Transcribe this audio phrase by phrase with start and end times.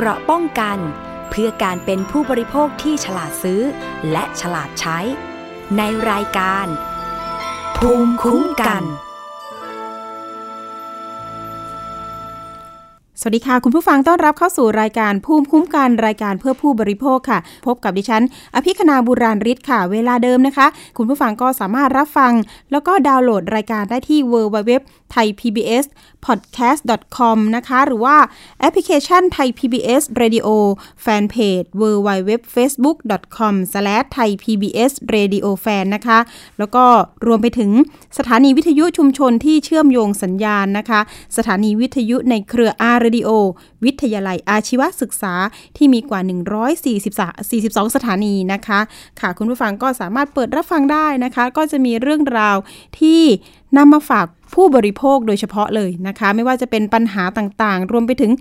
[0.00, 0.78] เกราะป้องกัน
[1.30, 3.60] เพื่อการเป็นผู้บริโภคที่ฉลาดซื้อ
[4.12, 4.98] และฉลาดใช้
[5.76, 6.66] ในรายการ
[7.76, 8.82] ภูมิคุ้มกัน
[13.20, 18.22] สวัสดีค่ะ คุณผู้ฟังต้อนรับเข้าสู่รายการภูมิคุ้มกันรายการเพื่อผู้บริโภคค่ะ พบกับดิฉัน
[18.54, 22.32] อภิคณาบุราริศค่ะ เวลาเดิมนะคะ คุณผู้ฟังก็สามารถรับฟัง
[22.72, 24.70] แล้วก็ดาวน์โหลดรายการได้ที่ www
[25.14, 25.86] thai pbs
[26.26, 26.82] podcast
[27.16, 28.16] com นะคะ หรือว่า
[28.60, 30.48] แอปพลิเคชัน Thai PBS Radio
[31.04, 32.98] Fanpage www facebook
[33.36, 33.54] com
[34.16, 36.18] thai pbs radio fan นะคะ
[36.58, 36.84] แล้วก็
[37.26, 37.70] รวมไปถึง
[38.18, 41.00] สถานีวิทยุชุมชนที่เชื่อมโยงสัญญาณนะคะ
[41.36, 43.28] สถานีวิทยุในเครืออาร์เรดิโอ
[43.84, 45.34] วิทยาลัยอาชีวศึกษา
[45.76, 46.20] ที่มีกว่า
[47.86, 48.80] 142 สถานีนะคะ
[49.20, 52.56] ค่ะคุณผู้ฟังก็สามารถเปิดรับฟังได้นะคะ ก็จะมีเรื่องราว
[53.00, 53.22] ที่
[53.76, 58.32] นำมาฝาก ผู้บริโภคโดยเฉพาะเลยนะคะ ไม่ว่าจะเป็นปัญหาต่างๆ รวมไปถึง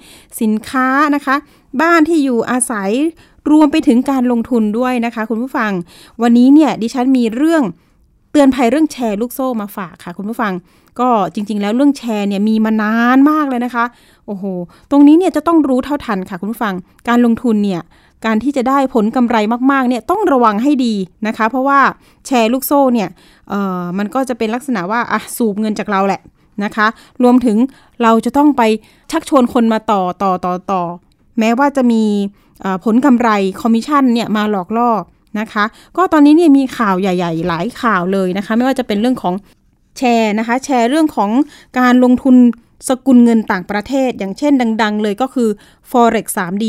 [0.42, 1.36] สินค้านะคะ
[1.82, 2.92] บ้านที่อยู่อาศัย
[3.52, 5.72] รวมไปถึงการลงทุนด้วยนะคะ คุณผู้ฟัง
[6.22, 7.64] วันนี้เนี่ยดิฉันมีเรื่อง
[8.32, 10.54] เตือนภัยเรื่องแชร์ลูกโซ่มาฝากค่ะ คุณผู้ฟัง
[11.00, 13.86] ก็จริง ๆ แล้วเรื่องแชร์เนี่ยมีมานานมากเลยนะคะ
[14.28, 14.44] โอ้โห
[14.92, 16.74] ตรงนี้เนี่ยจะต้องรู้เท่าทันค่ะ คุณผู้ฟัง
[17.08, 17.82] การลงทุนเนี่ย
[18.26, 19.38] การที่จะได้ผลกำไร
[19.72, 20.94] มากๆเนี่ยต้องระวังให้ดี
[21.28, 21.80] นะคะ เพราะว่า
[22.28, 23.10] แชร์ลูกโซ่เนี่ย
[23.50, 26.22] เออมันก็จะเป็นลักษณะว่าอะสูบเงินจากเราแหละ
[26.64, 26.88] นะคะ
[27.24, 27.58] รวมถึง
[28.04, 28.62] เราจะต้องไป
[29.12, 30.82] ชักชวนคนมาต่อต่อต่อต่อ
[31.40, 32.04] แม้ว่าจะมี
[32.86, 33.30] ผลกำไร
[33.62, 34.90] คอมมิชชั่นเนี่ยมาหลอกล่อ
[35.40, 35.64] นะคะ
[35.98, 39.34] ก็ตอนนี้เนี่ยมีข่าวใหญ่ ๆ หลายข่าวเลยนะคะ ไม่ว่าจะเป็นเรื่องของ
[39.98, 41.30] แชร์นะคะ แชร์เรื่องของ
[41.80, 42.36] การลงทุน
[42.88, 45.50] สกุลเงินต่างประเทศ อย่างเช่นดัง ๆ เลยก็คือ
[45.90, 46.66] forex 3D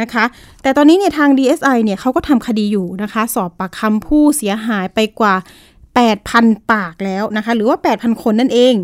[0.00, 0.24] นะคะ
[0.62, 5.34] แต่ตอนนี้เนี่ยทาง DSI เนี่ยเขาก็ทำคดีอยู่นะคะ สอบปากคำผู้เสียหายไปกว่า
[6.02, 8.74] 8,000 ปากแล้วนะคะ หรือว่า 8,000 คนนั่นเอง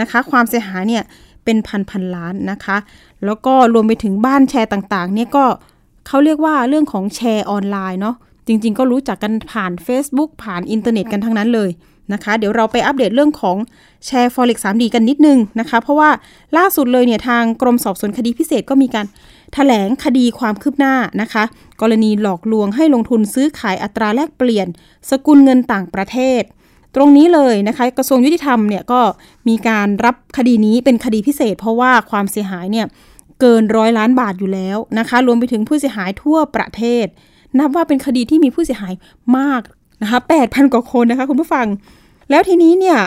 [0.00, 1.04] นะคะ ความเสียหายเนี่ย
[1.44, 2.76] เป็นพันพันล้านนะคะ
[3.24, 5.44] แล้วก็รวมไปถึงบ้านแชร์ต่างๆ เนี่ยก็
[6.06, 11.70] เขาเรียกว่าเรื่องของแชร์ออนไลน์เนาะจริง ๆ ก็รู้จักกันผ่าน Facebook ผ่านอินเทอร์เน็ตกันทั้งนั้นเลย
[12.12, 13.56] นะคะ เดี๋ยวเราไปอัปเดตเรื่องของ
[14.06, 16.10] แชร์ Forex 3D กันนิดนึงนะคะ เพราะว่า
[16.56, 19.08] ล่าสุดเลยเนี่ยทางกรมสอบสวนคดีพิเศษก็มีการถ
[19.54, 21.44] แถลงคดีความคืบหน้านะคะ
[21.80, 24.66] กรณีหลอกลวงให้ลงทุนซื้อขายอัตราแลกเปลี่ยน
[25.10, 26.42] สกุลเงินต่างประเทศ
[26.94, 29.00] ตรงนี้เลยนะคะ กระทรวงยุติธรรมเนี่ยก็
[29.48, 32.86] มีการรับคดีนี้เป็นคดีพิเศษ เพราะว่าความเสียหายเนี่ย
[33.40, 37.06] เกินร้อยล้านบาทอยู่แล้วนะคะ รวมไปถึงผู้เสียหายทั่วประเทศ
[37.58, 38.94] นับว่าเป็นคดีที่มีผู้เสียหาย
[39.38, 39.62] มาก
[40.02, 41.66] นะคะ8,000กว่าคนนะคะคุณผู้ฟัง
[42.30, 42.98] แล้วทีนี้เนี่ย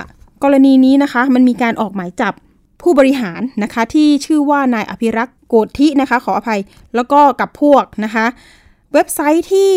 [0.44, 2.34] กรณีนี้นะคะมันมีการออกหมายจับ
[2.82, 6.62] ผู้บริหารนะคะที่ชื่อว่านายอภิรักษ์โกธินะคะขออภัย
[6.96, 8.26] แล้วก็กับพวกนะคะ
[8.94, 9.74] เว็บไซต์ที่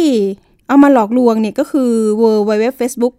[0.66, 1.90] เอามาหลอกลวงเนี่ยก็คือ
[2.20, 3.14] w w w facebook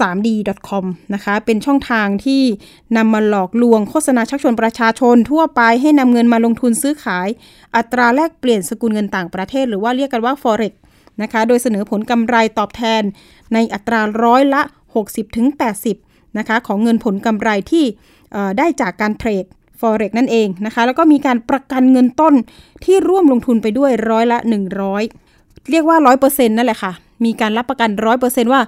[0.00, 2.42] 3d.com นะคะ เป็นช่องทางที่
[2.96, 7.28] นำมาหลอกลวงโฆษณาชักชวนประชาชนทั่วไปให้นำเงินมาลงทุนซื้อขาย
[7.76, 10.72] อัตราแลกเปลี่ยนสกุลเงินต่างประเทศ หรือว่าเรียกกันว่า forex
[11.22, 13.02] นะคะ โดยเสนอผลกำไรตอบแทน
[13.54, 14.62] ในอัตราร้อยละ
[15.48, 17.84] 60-80นะคะของเงินผลกำไรที่
[18.58, 19.44] ได้จากการเทรด
[19.80, 22.34] forex นั่นเองนะคะ แล้วก็มีการประกันเงินต้น
[22.84, 24.38] ที่ร่วมลงทุนไปด้วยร้อยละ
[25.04, 26.92] 100 เรียกว่า 100%นั่นแหละค่ะ
[27.24, 27.90] มีการรับประกัน
[28.22, 28.60] 100%ว่า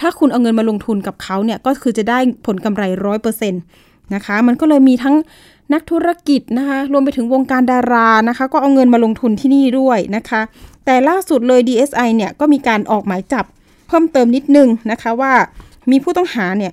[0.00, 3.62] ถ้าคุณเอาเงินมาลงทุนกับเขาเนี่ย ก็คือจะได้ผลกำไรร้อยเปอร์เซ็นต์
[4.14, 5.16] นะคะ มันก็เลยมีทั้ง
[5.72, 10.40] นักธุรกิจนะคะ รวมไปถึงวงการดารานะคะ ก็เอาเงินมาลงทุนที่นี่ด้วยนะคะ
[10.84, 13.44] แต่ล่าสุดเลย DSI เนี่ยก็มีการออกหมายจับ
[13.88, 15.32] เพิ่มเติมนิดนึงนะคะว่า
[15.90, 16.72] มีผู้ต้องหาเนี่ย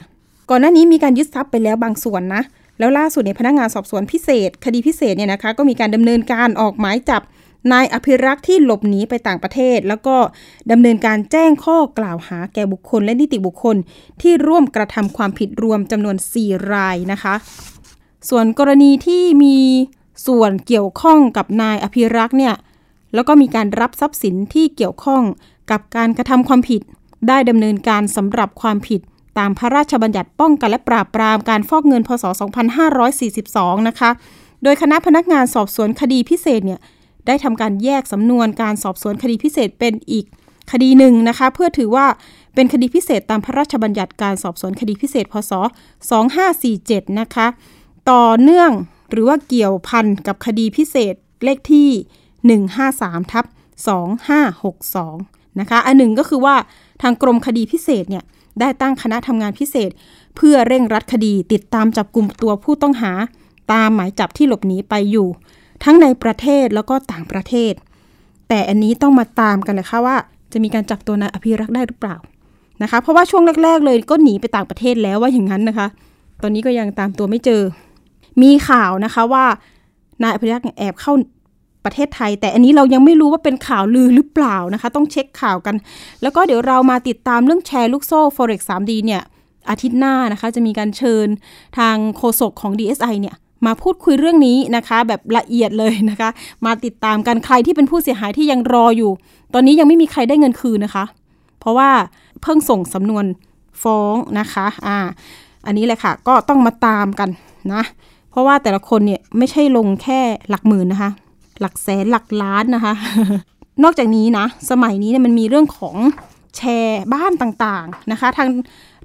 [0.50, 2.42] ก่อนหน้านี้มีการยึดทรัพย์ไปแล้วบางส่วนนะ
[2.80, 7.22] แล้วล่าสุดเนี่ยพนักงานสอบสวนพิเศษ คดีพิเศษเนี่ยนะคะ ก็มีการดำเนินการออกหมายจับ
[7.72, 10.16] นายอภิรักษ์ที่หลบหนีไปต่างประเทศ แล้วก็
[10.72, 13.76] ดำเนินการแจ้งข้อกล่าวหาแก่บุคคลและนิติบุคคล
[14.22, 17.36] ที่ร่วมกระทำความผิดรวมจำนวน 4 รายนะคะ
[18.30, 19.58] ส่วนกรณีที่มี
[20.28, 22.56] ส่วนเกี่ยวข้องกับนายอภิรักษ์เนี่ย
[23.14, 25.24] แล้วก็มีการรับทรัพย์สินที่เกี่ยวข้อง
[25.72, 26.82] กับการกระทำความผิด
[27.28, 29.02] ได้ดำเนินการสำหรับความผิด
[29.38, 32.26] ตามพระราชบัญญัติป้องกันและปราบปรามการฟอกเงินพศ
[33.26, 34.10] 2542 นะคะ
[34.64, 36.80] โดยคณะพนักงานสอบสวนคดีพิเศษเนี่ย
[37.28, 40.26] ได้ทำการแยกสำนวนการสอบสวนคดีพิเศษเป็นอีก
[40.72, 42.06] คดีหนึ่งนะคะ เพื่อถือว่า
[42.56, 45.52] เป็นคดีพิเศษตามพระราชบัญญัติการสอบสวนคดีพิเศษ พศ
[46.36, 47.48] 2547 นะคะ
[48.12, 48.72] ต่อเนื่อง
[49.12, 51.90] หรือว่าเกี่ยวพันกับคดีพิเศษเลขที่
[52.70, 53.46] 153ทับ
[54.52, 56.56] 2562 นะคะ อันหนึ่งก็คือว่า
[57.02, 58.24] ทางกรมคดีพิเศษเนี่ย
[58.60, 59.90] ได้ตั้งคณะทำงานพิเศษ
[60.36, 63.12] เพื่อเร่งรัดคดีติดตามจับกลุ่มตัวผู้ต้องหา
[63.72, 65.28] ตามหมายจับที่หลบหนีไปอยู่
[65.84, 67.74] ทั้งในประเทศแล้วก็ต่างประเทศ
[68.50, 70.18] แต่อันนี้ต้องมาตามกันเลยค่ะว่า
[70.54, 72.18] จะมีการจับตัวนายอภิรักษ์ได้หรือเปล่า
[72.82, 75.88] นะคะ เพราะว่าช่วงแรก ๆ เลยก็หนีไปต่างประเทศแล้วว่าอย่างนั้นนะคะ
[76.42, 77.62] ตอนนี้ก็ยังตามตัวไม่เจอ
[78.42, 79.46] มีข่าวนะคะว่า
[80.22, 81.14] นายอภิรักษ์แอบเข้า
[81.86, 85.76] ประเทศไทย แต่อันนี้เรายังไม่รู้ว่าเป็นข่าวลือหรือเปล่านะคะ ต้องเช็คข่าวกัน
[86.22, 89.22] แล้วก็เดี๋ยวเรามาติดตามเรื่องแชร์ลูกโซ่ forex 3D เนี่ย
[89.70, 91.28] อาทิตย์หน้านะคะ จะมีการเชิญ
[91.78, 93.36] ทางโฆษกของ DSI เนี่ย
[93.66, 96.30] มาพูดคุยเรื่องนี้นะคะ แบบละเอียดเลยนะคะ
[96.66, 99.12] มาติดตามกันใครที่เป็นผู้เสียหายที่ยังรออยู่
[99.54, 101.06] ตอนนี้ยังไม่มีใครได้เงินคืนนะคะ
[101.60, 101.90] เพราะว่า
[102.42, 103.26] เพิ่งส่งสำนวน
[103.84, 104.98] ฟ้องนะคะอ่า
[105.66, 107.30] อันนี้แหละค่ะ ก็ต้องมาตามกัน
[107.74, 107.84] นะ
[108.32, 111.12] เพราะว่าแต่ละคนเนี่ยไม่ใช่ลงแค่หลักหมื่นนะคะ
[111.62, 112.94] หลักแสนหลักล้านนะคะ
[113.84, 115.96] นอกจากนี้นะ สมัยนี้เนี่ยมันมีเรื่องของ
[116.58, 118.48] แชร์บ้านต่างๆนะคะ ทาง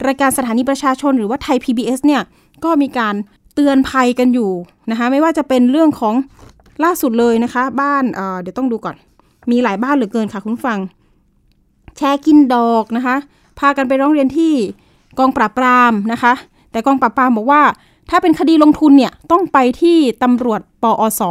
[0.06, 2.23] รายการสถานีประชาชนหรือว่าไทย PBS เนี่ย
[2.65, 3.15] ก็มีการ
[3.55, 4.50] เตือนภัยกันอยู่
[4.91, 6.15] นะคะ ไม่ว่าจะเป็นเรื่องของ
[6.85, 8.97] ล่าสุดเลยนะคะ บ้านเเดี๋ยวต้องดูก่อน
[9.50, 10.79] มีหลายบ้านเหลือเกินค่ะคุณฟัง
[11.97, 13.17] แชร์กินดอกนะคะ
[13.59, 14.53] พากันไปร้องเรียนที่
[15.19, 16.32] กองปราบปรามนะคะ
[16.70, 17.62] แต่กองปราบปรามบอกว่า
[18.11, 21.23] ถ้าเป็นคดีลงทุนเนี่ยต้องไปที่ตำรวจปอส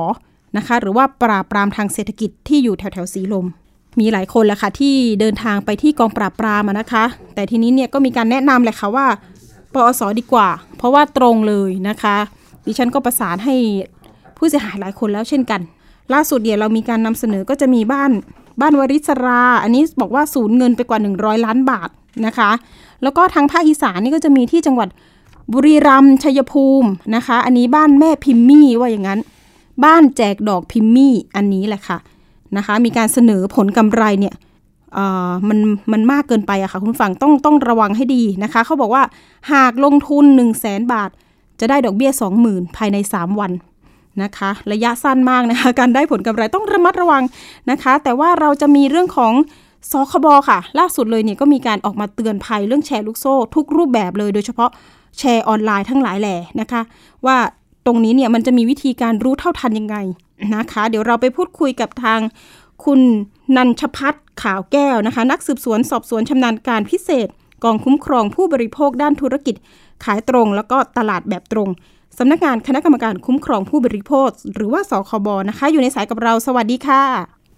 [0.57, 3.45] นะคะหรือว่าปราบปรามทางเศรษฐกิจที่อยู่แถวแถวสีลม
[3.99, 7.03] มีหลายคนแหละค่ะที่เดินทางไปที่กองปราบปรามนะคะ
[7.35, 9.07] แต่ทีนี้เนี่ยก็มีการแนะนำแหละค่ะว่า
[9.73, 12.15] ปอสดีกว่า เพราะว่าตรงเลยนะคะ
[12.65, 13.55] ดิฉันก็ประสานให้
[14.37, 15.61] ผู้เสียหายหลายคนแล้วเช่นกัน
[16.13, 18.11] ล่าสุดเดี๋ยวเรามีการนำเสนอก็จะมีบ้าน
[18.61, 21.89] บ้านวริศรา อันนี้บอกว่าสูญเงินไปกว่า 100 ล้านบาท
[22.25, 22.51] นะคะ
[23.03, 24.89] แล้วก็ทางภาคอีสานนี่ก็จะมีที่จังหวัด
[25.51, 29.19] บุรีรัมย์ชัยภูมินะคะ อันนี้บ้านแม่พิมมี่ว่าอย่างนั้น
[29.85, 31.97] บ้านแจกดอกพิมมี่อันนี้แหละค่ะ
[32.57, 34.35] นะคะ มีการเสนอผลกำไรเนี่ย
[35.47, 35.59] มัน
[35.91, 39.03] มันมากเกินไปอะค่ะคุณฟังต้องต้องระวังให้ดีนะคะ เขาบอกว่า
[39.53, 41.09] หากลงทุน 1 0 0 0 0แสนบาท
[41.59, 42.11] จะได้ดอกเบี้ย
[42.43, 43.51] 20,000 ภายใน 3 วัน
[44.23, 47.23] นะคะ ระยะสั้นมากนะคะ การได้ผลกำไรต้องระมัดระวัง
[47.71, 49.33] นะคะ แต่ว่าเราจะมีเรื่องของ
[49.91, 54.69] สคบค่ะ ล่าสุดเลยเนี่ยก็มีการออกมาเตือนภัยเรื่องแชร์ลูกโซ่ ทุกรูปแบบเลยโดยเฉพาะ
[55.19, 56.81] แชร์ออนไลน์ทั้งหลายแหล่นะคะ
[57.25, 57.37] ว่า
[57.85, 59.97] ตรงนี้เนี่ยมันจะมีวิธีการรู้เท่าทันยังไง
[60.55, 62.19] นะคะ เดี๋ยวเราไปพูดคุยกับทาง
[62.83, 62.99] คุณ
[63.55, 67.27] นันชพัฒขาวแก้วนะคะ นักสืบสวนสอบสวนชำนาญการพิเศษ
[67.63, 69.55] กองคุ้มครองผู้บริโภคด้านธุรกิจ
[70.03, 71.69] ขายตรง แล้วก็ตลาดแบบตรง
[72.17, 77.03] สำนักงานคณะกรรมการคุ้มครองผู้บริโภค หรือว่าสคบนะคะ อยู่ในสายกับเราสวัสดีค่ะ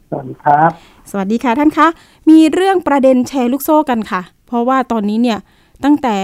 [0.10, 0.72] สวัสดีครับ
[1.12, 1.88] สวัสดีค่ะท่านคะ
[2.30, 5.40] มีเรื่องประเด็นแชร์ลูกโซ่กันค่ะ เพราะว่าตอนนี้เนี่ย
[5.84, 6.16] ตั้งแต่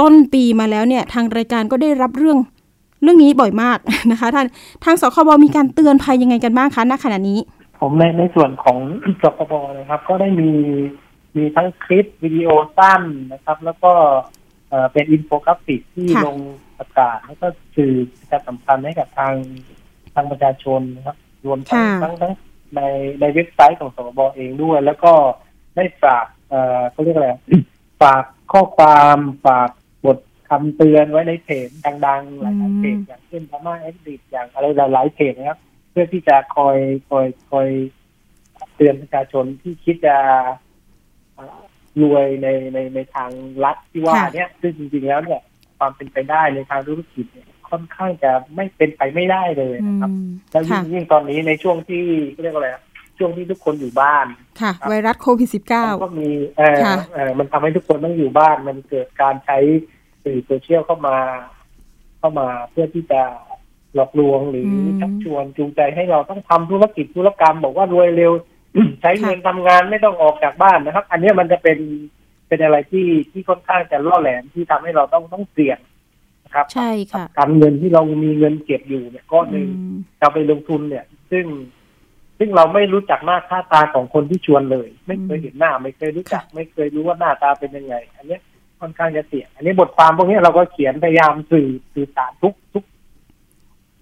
[0.00, 2.38] ต้นปีมาแล้วเนี่ยทางรายการก็ได้รับเรื่อง
[3.02, 3.78] เรื่องนี้บ่อยมาก
[4.10, 4.46] นะคะท่าน
[4.84, 7.38] ทางสคบมีการเตือนภัยยังไงกันบ้างคะณขณะนี้
[7.80, 8.78] ผมในในส่วนของ
[9.22, 10.50] สคบนะครับ ก็ได้มี
[11.36, 12.48] มีทั้งคลิปวิดีโอ
[12.78, 13.02] สั้น
[13.32, 13.92] นะครับ แล้วก็
[14.92, 16.38] เป็นอินโฟกราฟิกที่ลง
[16.78, 17.46] ประกาศแล้วก็
[17.76, 19.34] สื่อประชาสัมพันธ์ให้กับทาง
[20.14, 21.16] ทางประชาชนนะครับ
[21.46, 22.32] รวมทั้งทั้งทั้ง
[22.76, 22.80] ใน
[23.20, 25.12] ในเว็บไซต์ของสคบเองด้วย แล้วก็
[25.76, 27.30] ได้ฝากเอ่อเขาเรียกอะไร
[28.02, 28.22] ฝาก
[28.52, 29.16] ข้อความ
[29.46, 29.85] ฝากบท
[30.48, 31.68] คำเตือนไว้ในเพจ
[32.06, 35.58] ดังๆ หลายๆเพจอย่างเช่นพม่าเอ็กดิอย่างอะไรหลายๆเพจนะครับ
[35.98, 36.78] พื่อที่จะคอย
[37.10, 37.68] คอยคอย
[38.76, 40.16] เตือนประชาชนที่คิดจะ
[42.02, 43.30] รวยในในในทาง
[43.64, 45.40] ลัดที่ว่าเนี่ยซึ่งจริงๆแล้วเนี่ย
[45.78, 50.10] ความเป็นไปได้ในทางธุรกิจเนี่ยค่อนข้างจะไม่เป็นไปไม่ได้เลยนะครับ
[50.52, 52.02] แล้วยิ่งยิ่งตอนนี้ในช่วงที่
[52.42, 52.68] เรียกว่าอะไร
[53.18, 54.26] ช่วงที่ทุกคนอยู่บ้าน
[54.60, 56.78] ค่ะ ไวรัสโควิดสิบเก้าก็มีเออ
[57.14, 59.58] เออมันทำให้ทุกคนต้องอยู่บ้าน มันเกิดการใช้
[60.26, 61.16] สื่อโซเชียลเข้ามา
[62.18, 63.22] เข้ามาเพื่อที่จะ
[63.94, 64.68] หลอกลวงหรือ
[65.00, 68.32] ชักชวนจูงใจให้เราต้องทำธุรกิจธุรกรรม บอกว่ารวยเร็ว
[69.02, 71.78] ใช้เงินทำงานไม่ต้องออกจากบ้านนะครับ อันนี้มันจะเป็น
[72.48, 75.78] เป็นอะไรที่ที่ค่อนข้างจะล่อแหลมที่ทำให้เราต้องต้องเสี่ยง
[76.44, 79.68] นะครับใช่ค่ะการเงินที่เรามีเงินเก็บอยู่เนี่ยก้อนหนึ่ง
[80.20, 81.46] เราไปลงทุนเนี่ย ซึ่ง
[82.38, 88.38] ซึ่งเราไม่รู้จักหน้าค่าตาของคนที่ชวนเลย ไม่เคยเห็นหน้า ไม่เคยรู้จัก ไม่เคยรู้ว่าหน้าตาเป็นยังไง อันนี้
[88.80, 92.84] ค่อนข้างจะเสี่ยงอันนี้บทความพวกนี้เราก็เขียนพยายามสื่อสื่อสารทุกทุก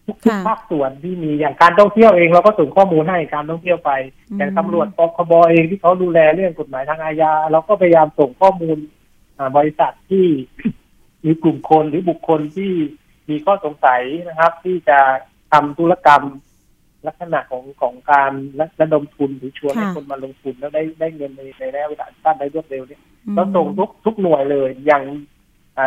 [0.07, 0.17] ทุก
[0.47, 3.91] ภาคส่วนที่มีอย่างการท่องเที่ยวเองเราก็ส่งข้อมูลให้การท่องเที่ยวไป
[4.37, 8.79] อย่างตำรวจปคบเองที่เขาดูแลเรื่องกฎหมายทางอาญาเราก็พยายามส่งข้อมูล
[9.57, 10.27] บริษัทที่
[11.25, 12.73] มีกลุ่มคนหรือบุคคลที่
[13.31, 14.99] มีข้อสงสัยนะครับ ที่จะ
[15.53, 16.23] ทำธุรกรรม
[17.07, 18.33] ลักษณะของของการ
[18.81, 23.01] ระดมทุนหรือชวนให้คนมาลงทุนแล้วได้ได้เงินในในระยะเวลาสั้นได้รวดเร็วเนี่ย
[23.35, 25.03] เราส่งทุกทุกหน่วยเลย อย่าง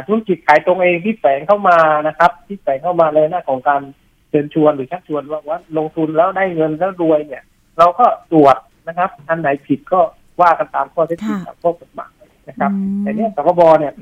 [0.08, 3.82] ธุรกิจขายตรงเองที่แฝงเข้ามานะครับ ที่แฝงเข้ามาเลยหน้าของการ
[4.30, 7.44] เชิญชวนหรือชักชวนว่าว่าลงทุนแล้วได้เงินแล้วรวยเนี่ย
[7.78, 8.58] เราก็ตรวจ
[8.88, 10.00] นะครับ อันไหนผิดก็
[10.42, 12.14] ว่ากันตามข้อเท็จจริงตามข้อกฎหมาย
[12.50, 12.72] นะครับ
[13.02, 13.94] แต่เนี้ยสคบเนี่ย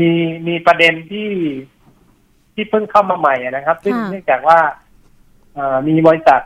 [0.00, 0.10] มี
[0.48, 1.30] มีประเด็นที่
[2.54, 4.58] ที่เพิ่งเข้ามาใหม่นะครับ ซึ่งเนื่องจากว่า
[5.88, 6.40] มีบริษัท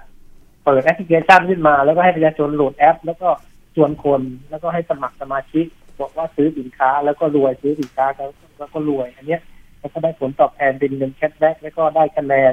[0.65, 3.29] เปิดแอปพลิเคชันขึ้นมา แล้วก็ให้ประชาชนโหลดแอป แล้วก็
[3.75, 5.67] ชวนคนแล้วก็ให้สมัครสมาชิก
[6.01, 8.07] บอกว่าซื้อสินค้า แล้วก็รวยซื้อสินค้า
[8.59, 9.41] แล้วก็รวย อันเนี้ย
[9.81, 12.53] แล้วก็ได้ผลตอบแทนเป็นเงิน cashback แล้วก็ได้คะแนน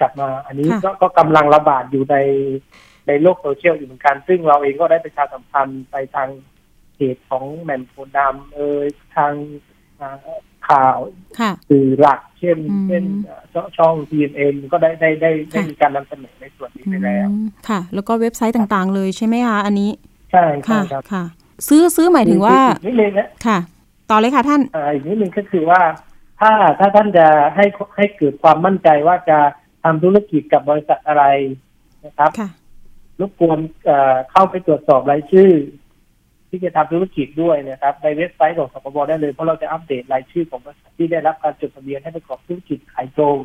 [0.00, 2.16] กลับมา อันนี้ก็ก็กำลังระบาดอยู่ใน
[3.08, 6.28] ในโลกโซเชียลอยู่เหมือนกัน ซึ่งเราเองก็ได้ประชาสัมพันธ์ไปทาง
[6.94, 9.32] เพจของแมนโพดามเอ่ยทาง
[10.68, 10.96] ข่าว
[11.68, 12.58] สื่อหลักเช่น
[12.88, 13.04] เช่น
[13.76, 17.28] ช่อง TNN ก็ได้ได้ได้ได้มีการนำเสนอในส่วนนี้ไปแล้ว
[17.68, 19.90] ค่ะ แล้วก็เว็บไซต์ต่างๆ เลยใช่ไหมคะอันนี้
[20.32, 20.80] ใช่ค่ะ
[21.12, 21.24] ค่ะ
[21.68, 23.58] ซื้อซื้อหมายถึงว่านิดนึงนะค่ะ
[24.10, 24.60] ต่อเลยค่ะท่าน
[24.94, 25.80] อีกนิดนึงก็คือว่า
[26.40, 27.64] ถ้าถ้าท่านจะให้
[27.96, 29.38] ให้เกิดความมั่นใจว่าจะ
[29.84, 31.24] ทำธุรกิจกับบริษัทอะไร
[32.04, 32.30] นะครับ
[33.20, 33.58] รบกวน
[34.30, 35.50] เข้าไปตรวจสอบรายชื่อ
[36.50, 43.38] ที่จะทำธุรกิจด้วยนะครับในเว็บไซต์ของสปบได้เลย เพราะเราจะอัปเดตรายชื่อของบริษัทที่ได้รับการจดทะเบียนให้ประกอบธุรกิจขายตรง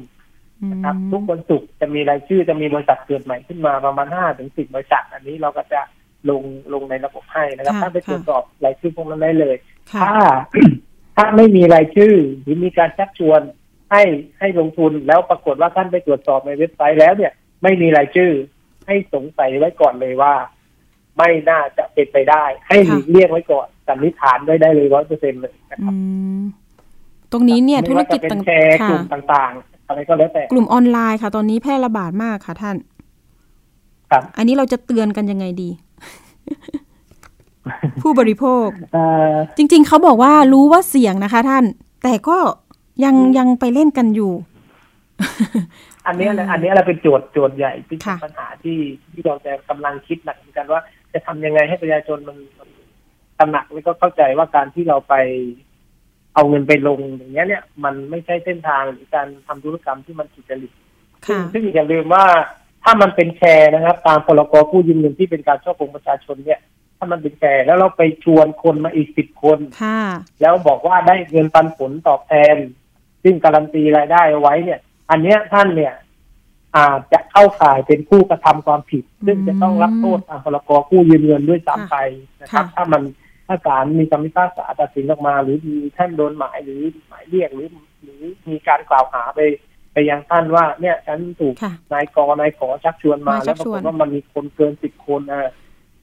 [0.72, 5.81] นะครับทุกวันศุกร์จะมีรายชื่อจะมีบริษัทเกิดใหม่ขึ้นมาประมาณห้าถึงสิบบริษัท อันนี้เราก็จะ
[6.29, 6.43] ลง
[6.74, 9.55] ลงในระบบให้นะครับถ้าไปตรวจสอบรายชื่อพวกนั้นได้เลย
[10.01, 10.13] ถ้า
[11.15, 13.41] ถ้าไม่มีรายชื่อหรือมีการชักชวน
[13.91, 14.03] ให้
[14.39, 17.31] ให้ลงทุนแล้วปรากฏว่าท่านไปตรวจสอบในเว็บไซต์แล้วเนี่ย
[17.63, 18.31] ไม่มีรายชื่อ
[18.88, 20.33] ให้สงสัยไว้ก่อนเลยว่า
[21.17, 25.93] ไม่น่าจะเป็นไปได้ ให้หลีกเลี่ยงไว้ก่อนสันนิษฐานได้ได้เลยร้อยเปอร์เซ็นเลยนะครับ
[27.32, 32.75] ตรงนี้เนี่ยธุรกิจต่างๆกลุ่มต่างๆ อะไรก็แล้วแต่ กลุ่มออนไลน์ค่ะ ตอนนี้แพร่ระบาดมากค่ะท่าน
[34.12, 35.70] ครับ อันนี้เราจะเตือนกันยังไงดี
[38.01, 38.67] ผู้บริโภค
[39.58, 41.63] จริง ๆ เขาบอกว่ารู้ว่าเสี่ยงนะคะ ท่าน
[42.03, 42.38] แต่ก็
[43.03, 44.34] ยังยังไปเล่นกันอยู่
[46.08, 48.77] อันนี้อันนี้เราเป็นโจทย์โจทย์ใหญ่ที่เป็นปัญหาที่
[49.12, 50.82] ที่เราจะกำลังคิดหนักเหมือนกันว่า
[51.13, 52.38] จะทำยังไงให้ประชาชนมัน
[53.39, 55.15] ตระหนักแล้วก็เข้าใจว่าการที่เราไป
[56.36, 60.72] เอาเงินไปลงอย่างเงี้ย เนี่ย มันไม่ใช่เส้นทางหรือการทำธุรกรรมที่มันสุจริต
[61.53, 62.25] ซึ่งอย่าลืมว่า
[62.84, 66.60] ถ้ามันเป็นแชร์นะครับ ตามพรกผู้ยืมเงินที่เป็นการช่อโกงประชาชนเนี่ย
[66.98, 69.60] ถ้ามันเป็นแชร์แล้วเราไปชวนคนมาอีกสิบคน
[70.41, 72.55] แล้วบอกว่าได้เงินปันผลตอบแทน
[73.24, 74.79] ซึ่งการันตีรายได้เอาไว้เนี่ย
[75.10, 75.93] อันเนี้ยท่านเนี่ย
[76.77, 81.96] อาจจะเข้าข่ายเป็นผู้กระทำความผิด ซึ่งจะต้องรับโทษตามพรกผู้ยืมเงินด้วยซ้ำไป
[82.42, 83.01] นะครับ ถ้ามัน
[83.48, 87.68] ถ้าศาลมีคำพิพากษาตัดสินออกมา หรือมีท่านโดนหมายหรือหมายเรียกหรือ
[88.03, 89.39] หรือมีการกล่าวหาไป
[89.94, 91.56] ไปยังท่านว่าเนี่ยฉันถูก
[91.94, 95.51] นายกนายขอชักชวนมาแล้วปรากฏว่ามันมีคนเกินสิบคนอะ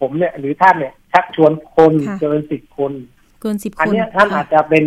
[0.00, 2.92] ผมเนี่ย หรือท่านเนี่ย ชักชวนคนเกินสิบคน
[3.40, 4.84] เกินสิบคนอันนี้ท่านอาจจะเป็น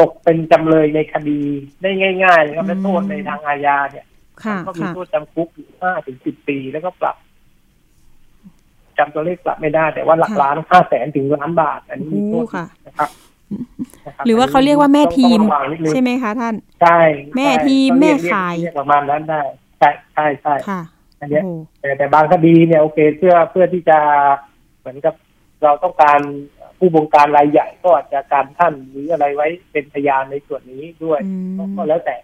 [0.00, 1.40] ตกเป็นจำเลยในคดี
[1.82, 1.90] ได้
[2.24, 4.06] ง่ายๆนะครับและโทษในทางอาญาเนี่ย
[4.66, 5.48] ก็มีโทษจำคุก
[5.80, 7.16] ห้าถึงสิบปีแล้วก็ปรับ
[8.98, 12.46] จำตัวเลขปรับไม่ได้ แต่ว่าหลักล้านห้าแสนถึงล้านบาท อันนี้มีโทษ
[12.86, 13.10] นะครับ
[14.26, 15.40] หรือว่าเขาเรียกว่าแม่ทีม
[15.90, 16.98] ใช่ไหมคะท่าน ใช่
[17.36, 19.40] แม่ทีมแม่ขายประมาณนั้นได้
[19.78, 20.54] ใช่ใช่ใช่
[21.20, 21.40] อันนี้
[21.80, 23.98] แต่แต่บางคดีเนี่ยโอเคเพื่อเพื่อที่จะ
[24.80, 25.14] เหมือนกับ
[25.64, 26.20] เราต้องการ
[26.78, 31.20] ผู้บงการรายใหญ่ก็อาจจะการท่านหรืออะไรไว้เป็นพยานในส่วนนี้ด้วย
[31.76, 32.16] ก็แล้วแต่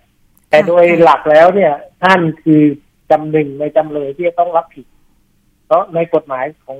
[0.50, 2.62] แต่โดยหลักแล้วเนี่ย ท่านคือ
[3.10, 4.86] จำหนึ่งในจำเลยที่จะต้องรับผิด
[5.66, 6.78] เพราะในกฎหมายของ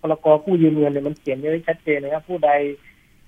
[0.00, 2.50] พรกผู้ยืมเงินเนี่ยมันเขียนไว้ชัดเจนนะครับผู้ใด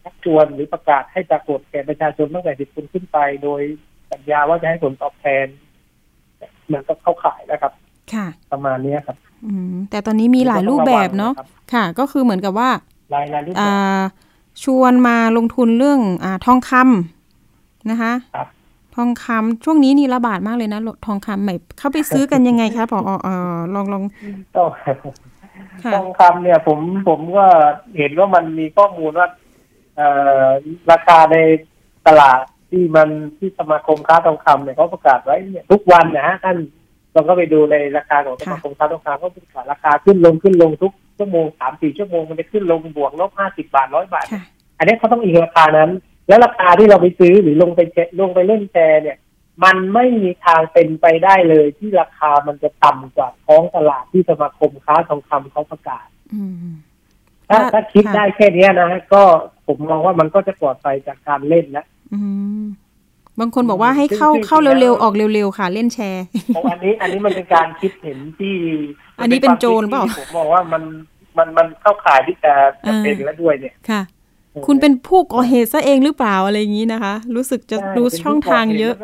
[0.02, 3.60] ชักชวนหรือประกาศให้ปรากฏแก่ประชาชนตั้งแต่สิบคนขึ้นไป โดย
[4.12, 5.46] สัญญาว่าจะให้ผลตอบแทน
[6.66, 7.72] เหมือนกับเข้าขายนะครับ
[8.12, 11.32] ค่ะ ประมาณนี้ครับอืมแต่ตอนนี้มีหลายรูปแบบเนาะ
[11.72, 12.70] ค่ะ ก็คือเหมือนกับว่า
[13.12, 14.08] หลายรูปแบบ
[14.64, 18.59] ชวนมาลงทุนเรื่องอ่าทองคำนะคะครับท
[19.02, 24.02] องคำช่วงนี้นี่ระบาดมากเลยนะทองคำใหม่เข้าไปซื้อกันยังไงคะพอเออลองลอง
[25.94, 26.78] ทองคำเนี่ย ผม
[27.08, 27.46] ผมก็
[27.98, 29.28] เห็นว่ามันมีข้อมูลว่า
[29.96, 30.08] เอ่
[30.44, 30.46] อ
[30.90, 31.36] ราคาใน
[32.06, 32.40] ตลาด
[32.70, 36.56] ที่มันที่สมาคมค้าทองคำเนี่ยเขาประกาศไว้เนี่ยทุกวันนะฮะท่าน
[37.12, 44.26] เราก็ไปดูในราคาของสมาคมค้าทองคำเขาประกาศราคาขึ้นลงขึ้นลงทุกชั่วโมงสามสี่ชั่วโมงมันจะขึ้นลงบวกลบห้าสิบาทร้อยบาท
[44.78, 45.90] อันนี้เขาต้องอิงราคานั้น
[46.30, 47.80] แล้วราคาที่เราไปซื้อหรือลงไป
[48.20, 49.18] ลงไปเล่นแชร์เนี่ย
[49.64, 56.06] มันไม่มีทางเป็นไปได้เลยที่ราคามันจะต่ำกว่าท้องตลาดที่สมาคมค้าทองคำเขาประกาศ
[57.48, 59.22] ถ้าถ้าคิดได้แค่นี้นะก็
[59.66, 61.86] ผมมองว่ามันก็จะปลอดภัยจากการเล่นแล้ว
[63.40, 66.24] บางคนบอกว่าให้เข้าเข้าเร็วๆ ออกเร็วๆ ค่ะ เล่นแชร์
[66.70, 68.56] อันนี้ อันนี้มันเป็นการคิดเห็นที่
[69.20, 70.82] อันนี้เป็นโจรเปล่าผมมองว่ามัน
[71.38, 72.52] มันมันเข้าข่ายที่จะ
[72.86, 74.00] จะเป็นแล้วด้วยเนี่ยค่ะ
[74.66, 78.94] คุณเป็นผู้ก่อเหตุซะเองหรือเปล่าอะไรอย่างนี้นะคะ รู้สึกจะรู้ช่องทางเยอะ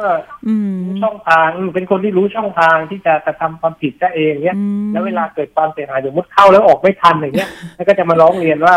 [0.48, 4.56] อืมช่องทางเป็นคนที่รู้ช่องทางที่จะกระทำความผิดซะเองเนี่ย
[4.92, 8.76] แล้วเวลาเกิดความเสียหายสมมติเข้าแล้วออกไม่ทันอย่างเงี้ยแล้วก็จะมาร้องเรียนว่า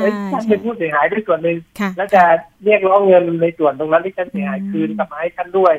[0.00, 1.56] เฮ้ยฉันเป็นผู้เสียหายด้วยส่วนหนึ่ง
[1.96, 2.22] แล้วจะ
[2.64, 5.74] เรียกร้องเงินในส่วนตรงนั้นที่ฉันเสียหายคืนกลับมาให้ฉันด้วย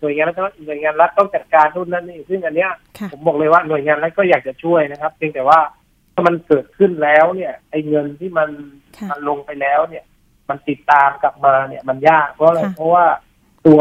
[0.00, 0.36] หน่วยงานรัฐ
[0.66, 2.70] หน่วยงานรัฐต้องจัดการทุนนั้นนี่ซึ่งอันเนี้ย
[3.12, 5.58] ผมบอกเลยว่าหน่วยงานรัฐก็อยากจะช่วยนะครับ เพียงแต่ว่า
[6.14, 8.48] ถ้ามันเกิดขึ้นแล้วเนี่ยไอ้เงินที่มัน
[9.10, 10.04] มันลงไปแล้วเนี่ย
[10.48, 13.06] มันติดตามกลับมาเนี่ยมันยากเพราะอะไรเพราะว่า
[13.66, 13.80] ตัว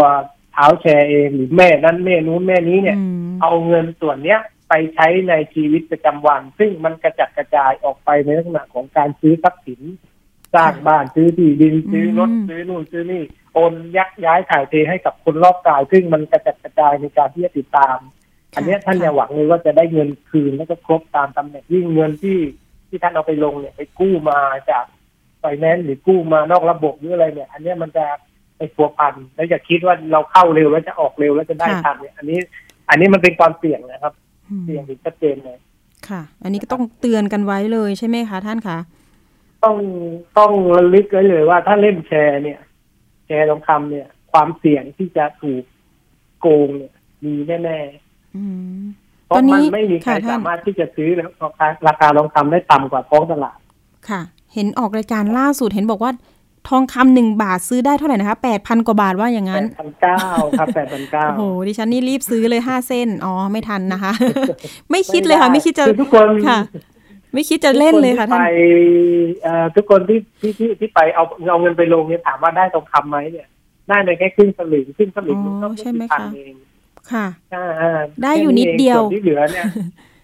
[0.53, 9.81] เท้าแชร์เองหรือแม่นั้นแม่นู้นแม่นี้เนี่ยอืมเอาเงินส่วนเนี้ยไปใช้ในชีวิตประจำวัน ซึ่งมันกระจัดกระจายออกไปในลักษณะของการซื้อทรัพย์สิน
[10.55, 13.23] สร้างบ้านซื้อที่ดินซื้อรถอืมซื้อนู่นซื้อนี่
[13.53, 17.97] โอนยักย้ายถ่ายเทให้กับคนรอบกาย ซึ่งมันกระจัดกระจายในการที่จะติดตาม
[18.55, 22.39] อันเนี้ยท่านอย่าหวังเลยว่าจะได้เงินคืนแล้วก็ครบตามตำแหน่งยิ่งเงินที่
[22.89, 24.85] ที่ท่านเอาไปลงเนี่ยไปกู้มาจาก
[25.39, 28.05] ไฟแนนซ์หรือกู้มานอกระบบหรืออะไรเนี่ย อันเนี้ยมันจะ
[28.57, 32.39] ไปพัวพันแล้วจะคิดว่าเราเข้าเร็วแล้วจะออกเร็วแล้วจะได้ค่ะทันเนี่ยอันนี้
[32.89, 34.13] อันนี้มันเป็นความเสี่ยงนะครับ
[34.49, 35.57] อืมเสี่ยงถึงชัดเจนเลย
[36.09, 38.77] ค่ะ อันนี้ก็ต้องเตือนกันไว้เลยใช่ไหมคะท่านคะ
[39.63, 39.77] ต้อง
[40.37, 42.59] ต้องระลึกไว้เลยว่าถ้าเล่นแชร์เนี่ย
[43.27, 45.63] แชร์ทองคำเนี่ย ความเสี่ยงที่จะถูก
[46.41, 46.93] โกงเนี่ย
[47.25, 48.02] มีแน่อืมๆ
[49.25, 51.29] เพราะตอนนี้มันไม่มีใครค่ะท่านสามารถที่จะซื้อแล้ว
[51.87, 53.57] ราคาทองคำได้ต่ำกว่าท้องตลาด
[54.09, 54.21] ค่ะ
[54.53, 56.11] เห็นออกรายการล่าสุดเห็นบอกว่า
[56.69, 60.19] ทองคำหนึ่งบาทซื้อได้เท่าไหร่นะคะแปดพันกว่าบาทว่าอย่างแปนั้นดพันเก้า
[60.59, 64.11] ครับแปดพันเก้าโอ้โหดิฉันนี่รีบซื้อเลยห้าเส้น อ๋อ ไม่ทันนะคะ
[64.91, 66.59] ไม่คิดเลยค่ะ ไม่คิดจะทุกคนค่ะ
[67.33, 68.49] ไม่คิดจะเล่นเลยค่ะทุกท่านไป
[69.43, 73.47] เอ่อทุกคนที่ที่ที่ที่ไปเอาเอาเงินไปลงเนี่ยถามว่าได้ทองคำไหมเนี่ย
[73.89, 76.53] ได้ในแค่ครึ่งสลึงครึ่งสลึงมันก็อ๋อใช่ไหมพันคะเอง
[77.11, 79.65] ค่ะอ่าได้อยู่นิดเดียวส่นที่เหลือเนี่ย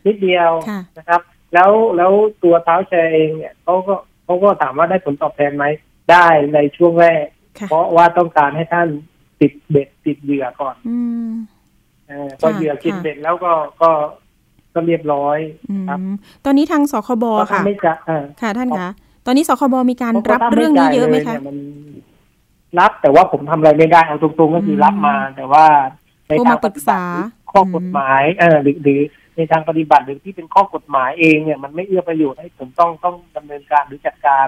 [0.06, 1.22] นิดเดียวค่ะนะครับ
[1.54, 2.12] แล้วแล้ว
[2.44, 5.66] ตัวเท้าแชร์เองเนี่ยเขาก็เขาก็ถามว่าได้ผลตอบแทนไหม
[6.12, 7.26] ได้ในช่วงแรก
[7.60, 8.88] ค่ะเพราะว่าต้องการให้ท่าน
[9.42, 11.30] ติดเบ็ดติดเหยื่อก่อนอืม
[12.08, 13.90] เออพอค่ะเหยื่อกินค่ะเบ็ดแล้วก็ก็
[14.74, 15.38] ก็เรียบร้อย
[15.70, 18.90] อืครับมตอนนี้ทางสคบเพราะถ้าค่ะไม่จะอ่าค่ะท่านคะ
[19.26, 21.58] ตอนนี้สคบมีการเพาะรับถ้าเรื่องนี้เยอะไหมจ่าคะลนี่มัน
[22.80, 25.66] รับแต่ว่าผมทำอะไรไม่ได้เอาตรงๆก็คือรับมา แต่ว่า
[26.30, 27.02] ในโทรทามางปรึกษา
[27.52, 29.02] ข้อกฎหมายเออหรือหรือ
[29.36, 34.48] ในทางปฏิบัติหรือที่เป็นข้อกฎหมายเองเนี่ยมันไม่เอื้อประโยชน์ให้ผมต้องต้องดำเนินการหรือจัดการ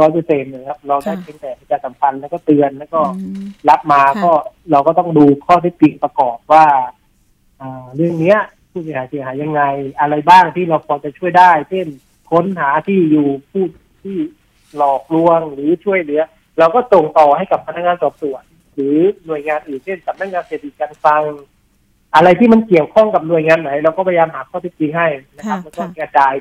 [0.00, 4.32] ร้อยเปอร์เซ็นต์นะครับ เราได้ค่ะเพียงแต่ประชาสัมพันธ์แล้วก็เตือนแล้วก็อืมรับมาค่ะก็
[4.70, 6.64] เราก็ต้องดูข้อเท็จจริงประกอบว่า
[7.60, 8.38] อ่าเรื่องเนี้ย
[8.70, 9.62] ผู้เสียหายเสียหายยังไง
[10.00, 11.86] อะไรบ้างที่เราพอจะช่วยได้ เช่น
[12.30, 13.64] ค้นหาที่อยู่ผู้
[14.02, 14.16] ที่
[14.76, 16.22] หลอกลวงหรือช่วยเหลือ
[16.58, 18.42] เราก็ส่งต่อให้กับพนักงานสอบสวน
[18.78, 21.22] หรือหน่วยงานอื่นเช่นสำนักงานเศรษฐกิจการคลัง
[22.14, 26.34] อะไรที่มันเกี่ยวข้องกับหน่วยงานไหน เราก็พยายามหาข้อเท็จจริงให้นะครับค่ะแล้วก็ค่ะกระจาย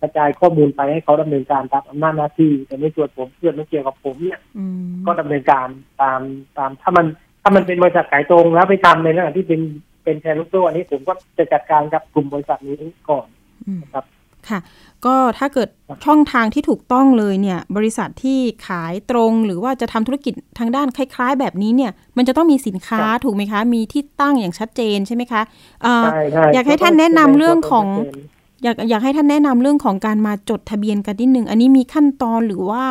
[0.00, 5.68] กระจายข้อมูลไปให้เขาดำเนินการตามอำนาจหน้าที่ แต่ในส่วนผมเพื่อนไม่เกี่ยวกับผมเนี่ยอืมก็ดำเนินการ
[6.02, 6.20] ตาม
[6.58, 7.06] ตามถ้ามัน
[7.42, 9.60] ถ้ามันเป็นบริษัทขายตรงแล้วไปทำในลักษณะที่เป็น
[10.04, 12.76] เป็นแชร์ลูกโซ่อันนี้ผมก็จะจัดการกับกลุ่มบริษัทนี้
[13.10, 13.26] ก่อน
[13.66, 14.04] อืมนะครับ
[14.50, 14.60] ค่ะ
[15.06, 15.68] ก็ถ้าเกิด
[16.04, 25.42] ช่องทางที่ถูกต้องเลยเนี่ย บริษัทที่ขายตรงหรือว่าจะทำธุรกิจทางด้านคล้ายๆ แบบนี้เนี่ย มันจะต้องมีสินค้าครับถูกไหมคะ มีที่ตั้งอย่างชัดเจนใช่ไหมคะ
[25.82, 32.82] เอ่อใช่ใช่อยากให้ท่านแนะนำเรื่องของก็ต้ชัดเจนอยากอยากให้ท่านแนะนำเรื่องของการมาจดทะเบียนกันนิดนึงอันนี้มีขั้นตอนหรือว่า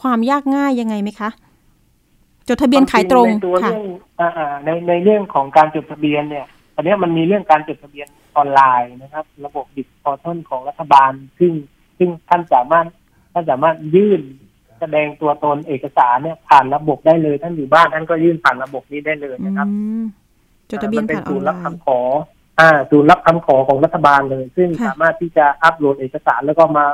[0.00, 1.30] ความยากง่ายยังไงไหมคะ
[2.48, 3.84] จดทะเบียนขายตรงในตัวค่ะเรื่อง
[4.20, 8.06] อ่าอ่าในในเรื่องของการจดทะเบียนเนี่ยตอนนี้มันมีเรื่องการจดทะเบียน
[8.38, 11.52] ออนไลน์นะครับ ระบบดิจิทัลของรัฐบาล ซึ่ง
[11.98, 12.86] ซึ่งท่านสามารถ
[13.32, 14.20] ท่านสามารถยื่น
[14.80, 20.02] แสดงตัวตนเอกสารเนี่ยผ่านระบบได้เลย ท่านอยู่บ้านท่านก็ยื่นผ่านระบบนี้ได้เลยนะครับอืม
[20.70, 22.00] จดทะเบียนมัเป็ผ่านอศูอนนย์ไลรับน์คำขอ
[22.60, 26.86] อ่าศูนย์รับคำขอของรัฐบาลเลย ซึ่งค่ะสามารถที่จะอัปโหลดเอกสารแล้วก็มา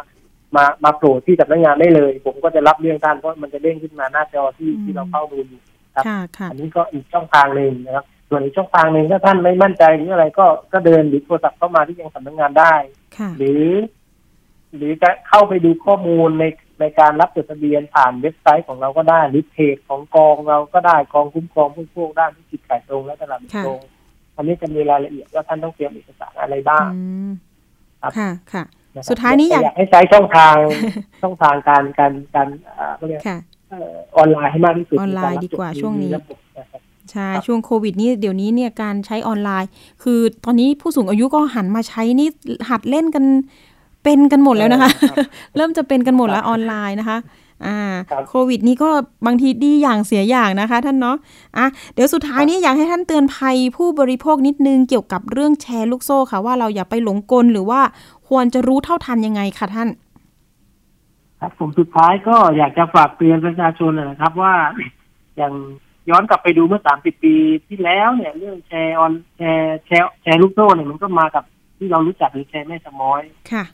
[0.57, 5.61] มามาโปรดที่สำนักงานได้เลย ผมก็จะรับเรื่องท่านเพราะมันจะเด้งขึ้นมาหน้าจอที่ที่เราเข้าดูอยู่
[5.95, 12.75] ครับค่ะค่ะอันนี้ก็อีกช่องทางหนึ่งนะครับ ส่วนอีกช่องทางหนึ่งถ้าท่านไม่มั่นใจหรืออะไรก็ก็เดินหรือโทรศัพท์เข้ามาที่ยังสำนักงานได้
[13.19, 13.65] ค่ะ หรือ
[14.77, 16.45] หรือจะเข้าไปดูข้อมูลใน
[16.81, 23.81] ในการรับจดทะเบียนผ่านเว็บไซต์ของเราก็ได้ หรือเพจของกองเราก็ได้กองคุ้มครองผู้พวกด้านธุรกิจขายตรงและตลาดค่ะตรง
[24.37, 27.31] อันนี้จะมีรายละเอียดว่าท่านต้องเตรียมเอกสารอะไรบ้างอืม
[28.03, 28.65] ครับค่ะ ค่ะ
[28.97, 30.57] นะครับสุดท้ายนี้อยากให้ใช้ช่องทาง
[31.23, 33.39] ช่องทางการการการอ่าเขาเรียกค่ะ
[33.71, 36.11] เอ่อออนไลน์ให้มากที่สุดออนไลน์ใรรับดีกว่าจดช่วงนี้
[37.19, 39.69] ระบบนะครับใช่ครับช่วงโควิดนี่เดี๋ยวนี้เนี่ยการใช้ออนไลน์
[40.03, 42.29] คือตอนนี้ผู้สูงอายุก็หันมาใช้นี่
[42.69, 43.25] หัดเล่นกัน
[44.05, 47.19] เป็นกันหมดแล้วนะคะครับเริ่มจะเป็นกันหมดแล้วออนไลน์นะคะ
[47.67, 47.79] อ่า
[48.11, 48.91] ครับโควิดนี่ก็
[49.27, 51.17] บางทีดีอย่างเสียอย่างนะคะ ท่านเนาะ
[51.57, 57.81] อะเดี๋ยวสุดท้ายนี้อยากให้ท่านเตือนภัยผู้บริโภคนิดนึงเกี่ยวกับเรื่องแชร์ลูกโซ่ค่ะ ว่าเราอย่าไปหลงกลหรือว่า
[58.29, 59.89] ควรจะรู้เท่าทันยังไงค่ะท่าน
[61.41, 64.55] ครับผมสุดท้ายก็อยากจะฝากเตือนประชาชนนะครับว่า
[65.37, 65.53] อย่าง
[66.11, 67.35] ย้อนกลับไปดูเมื่อสามสิบปี
[67.69, 71.45] ที่แล้วเนี่ย เรื่องแชร์ออนแชร์แชร์แชร์ลูกโซ่เนี่ยมันก็มากับ
[71.79, 73.65] ที่เรารู้จักหรือแชร์แม่ชม้อยค่ะ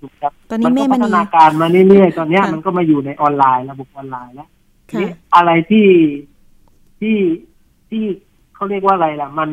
[0.00, 4.48] ถูกครับตอนนี้มัแม่ก็มพัณีฒนาการมาเรื่อยๆตอนเนี้ยค่ะมันก็มาอยู่ในออนไลน์ระบบออนไลน์แล้ว
[4.90, 5.88] ค่ะนี่อะไรที่
[7.00, 7.16] ที่
[7.90, 8.04] ที่
[8.54, 9.50] เขาเรียกว่าอะไรล่ะ มัน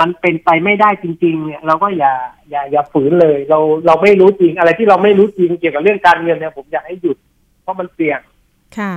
[0.00, 2.12] มันเป็นไปไม่ได้จริง ๆ เนี่ย เราก็อย่า
[2.50, 7.16] อย่าอย่าฝืนเลย เราเราไม่รู้จริงอะไรที่เราไม่รู้จริงเกี่ยวกับเรื่องการเงินเนี่ยผมอยากให้หยุด
[7.62, 8.20] เพราะมันเสี่ยง
[8.78, 8.92] ค่ะ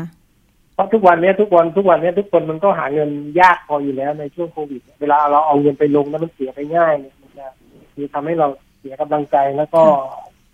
[0.77, 3.09] เพราะทุกวันนี้ทุกวันทุกวันนี้ทุกคนมันก็หาเงิน
[3.41, 7.47] ยากพออยู่แล้วในช่วงโควิด เวลาเราเอาเงินไปลงแล้วมันเสียไปง่ายเนี่ยมันจะ
[7.93, 8.47] คือทำให้เรา
[8.79, 9.81] เสียกำลังใจแล้วก็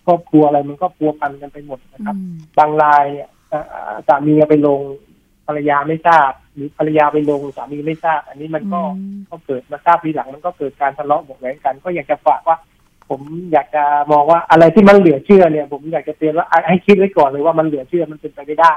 [0.05, 2.15] ครอบครัวอะไรมันก็พัวพันกันไปหมดนะครับ
[2.57, 3.29] บางรายเนี่ย
[4.07, 4.79] สามีไปลง
[5.47, 8.81] ภรรยาไม่ทราบหรือภรรยาไปลงสามีไม่ทราบ อันนี้มันก็
[9.29, 12.57] ก็เกิดมาทราบทีหลังมันก็เกิดการทะเลาะเบาะแว้งกัน ก็อยากจะฝากว่า
[13.09, 18.73] ผมอยากจะมองว่าอะไรที่มันเหลือเชื่อเนี่ย ผมอยากจะเตือนว่าให้คิดไว้ก่อนเลยว่ามันเหลือเชื่อมันเป็นไปไม่ได้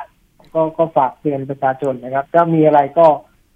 [0.57, 3.07] ก็ก็ฝากเตือนประชาชนนะครับถ้ามีอะไรก็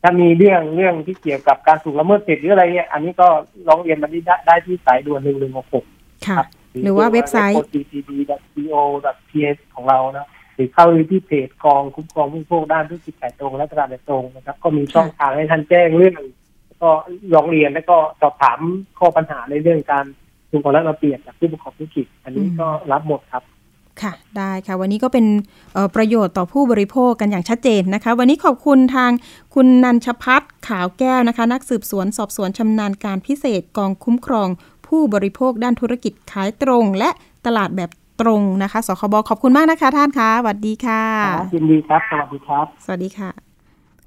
[0.02, 3.28] ถ้ามีเรื่องเรื่องที่เกี่ยวกับการถูกละเมิดสิทธิหรืออะไรเนี่ยอันนี้ก็
[3.68, 5.84] ร้องเรียนมาได้ได้ที่สายด่วนหนึ่งหนึ่งหกหก
[6.28, 6.42] ค่ะ
[6.84, 16.14] หรือว่าเว็บไซต์ tpd.co.th ของเรานะหรือเข้าที่เพจกองคุ้มครองผู้บริโภคด้านธุรกิจขายตรงและตลาดขายตรงนะครับ ก็มีช่องทางให้ท่านแจ้งเรื่อง
[16.82, 16.90] ก็
[17.34, 18.58] ร้องเรียนแล้วก็สอบถาม
[18.98, 20.04] ข้อปัญหาในเรื่องการ
[20.50, 23.44] ถูกของและระเบียบจากผู้ประกอบธุรกิจ อันนี้ก็รับหมดครับ
[24.03, 25.26] ค่ะ ได้ค่ะ วันนี้ก็เป็น
[25.96, 29.11] ประโยชน์ต่อผู้บริโภคกันอย่างชัดเจนนะคะ วันนี้ขอบคุณทาง
[29.55, 34.48] คุณนันชพัฒน์ขาวแก้วนะคะ นักสืบสวนสอบสวนชำนาญการพิเศษกองคุ้มครอง
[34.87, 37.11] ผู้บริโภคด้านธุรกิจขายตรง และ
[37.46, 41.05] ตลาดแบบตรงนะคะ สคบขอบคุณมากนะคะท่านคะสวัสดีค่ะ
[41.55, 43.31] ยินดีครับ สวัสดีครับ สวัสดีค่ะ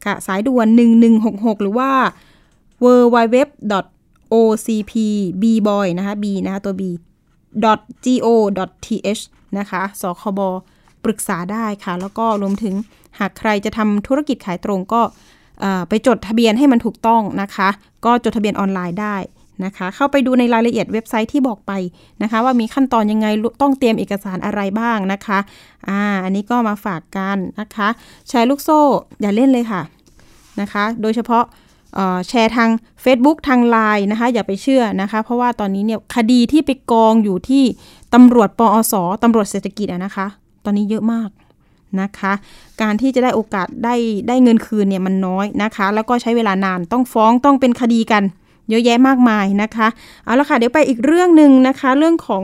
[0.06, 0.68] ค่ะ สายด่วน
[1.16, 1.92] 1166 หรือว่า
[2.84, 3.38] w w w
[4.34, 6.82] ocpbboy นะคะ b นะคะตัว b
[7.66, 9.24] go.th
[9.58, 10.40] นะคะ สคบ
[11.04, 12.76] ปรึกษาได้ค่ะ แล้วก็รวมถึง
[13.20, 15.02] หากใครจะทำธุรกิจขายตรงก็
[15.90, 17.70] ไปจดทะเบียนให้มันถูกต้องนะคะ
[18.06, 19.16] ก็จดทะเบียนออนไลน์ได้
[19.66, 21.72] นะคะ เข้าไปดูในรายละเอียดเว็บไซต์ที่บอกไป
[22.24, 23.28] นะคะ ว่ามีขั้นตอนยังไง
[23.62, 25.40] ต้องเตรียมเอกสารอะไรบ้างนะคะ
[25.90, 27.88] อ่าอันนี้ก็มาฝากกันนะคะ
[28.28, 28.82] แชร์ลูกโซ่
[29.22, 29.82] อย่าเล่นเลยค่ะ
[30.62, 31.44] นะคะ โดยเฉพาะ
[32.28, 32.70] แชร์ทาง
[33.04, 37.64] Facebook ทางไลน์นะคะ อย่าไปเชื่อนะคะ เพราะว่าตอนนี้เนี่ยคดีที่ไปกองอยู่ที่
[38.14, 40.28] ตำรวจปอสตำรวจเศรษฐกิจอะนะคะ
[40.66, 41.30] ตอนนี้เยอะมาก
[42.02, 42.34] นะคะ
[42.82, 43.96] การที่จะได้โอกาสได้
[44.28, 48.24] ได้เงินคืนเนี่ยมันน้อยนะคะ แล้วก็ใช้เวลานานต้องฟ้องต้องเป็นคดีกัน
[48.70, 49.88] เยอะแยะมากมายนะคะ
[50.26, 52.44] เอาละค่ะเดี๋ยวไปอีกเรื่องหนึ่งนะคะ เรื่องของ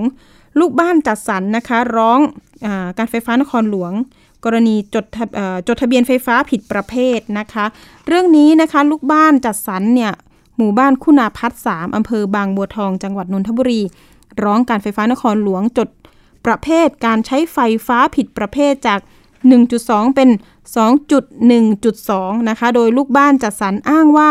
[0.59, 2.19] ลูกบ้านจัดสรรนะคะ ร้อง
[2.65, 3.93] อการไฟฟ้านครหลวง
[4.45, 5.05] กรณีจด
[5.67, 7.65] จดทะเบียนไฟฟ้าผิดประเภทนะคะ
[8.07, 10.11] เรื่องนี้นะคะลูกบ้านจัดสรรเนี่ย
[10.57, 13.81] หมู่บ้านคุณาพัฒสามอำเภอบางบัวทองจังหวัดนนทบุรี
[14.43, 15.89] ร้องการไฟฟ้านครหลวงจด
[16.45, 18.99] ประเภทการใช้ไฟฟ้าผิดประเภทจาก
[19.57, 20.29] 1.2 เป็น
[20.79, 24.29] 2.1.2 นะคะ โดยลูกบ้านจัดสรรอ้างว่า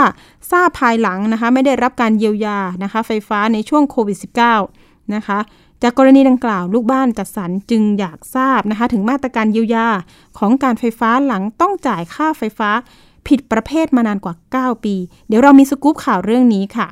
[0.50, 4.18] ทราบภายหลังนะคะ ไม่ได้รับการเยียวยานะคะ ไฟฟ้าในช่วงโควิด
[4.66, 5.38] -19 นะคะ
[5.82, 9.88] จากกรณีดังกล่าวลูกบ้านจัดสรรจึงอยากทราบนะคะ ถึงมาตรการเยียวยา
[10.38, 12.70] ของการไฟฟ้าหลังต้องจ่ายค่าไฟฟ้า
[13.28, 14.34] ผิดประเภทมานานกว่า
[14.76, 14.94] 9 ปี
[15.28, 16.88] เดี๋ยวเรามีสกู๊ปข่าวเรื่องนี้ค่ะ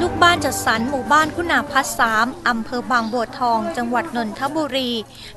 [0.00, 4.90] ลูกบ้านจัดสรรหมู่บ้านคุณาพัฒสามอำเภอบางบัวทอง จังหวัดนนทบุรี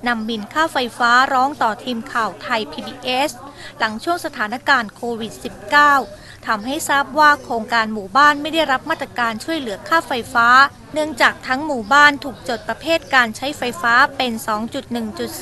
[0.08, 3.32] นำบินค่าไฟฟ้าร้องต่อทีมข่าวไทย PBS
[3.80, 5.34] หลังช่วงสถานการณ์โควิด
[5.80, 10.48] -19 ทำให้ทราบว่าโครงการหมู่บ้านไม่ได้รับมาตรการช่วยเหลือค่าไฟฟ้า
[10.94, 14.32] เนื่องจากทั้งหมู่บ้านถูกจดประเภทการใช้ไฟฟ้าเป็น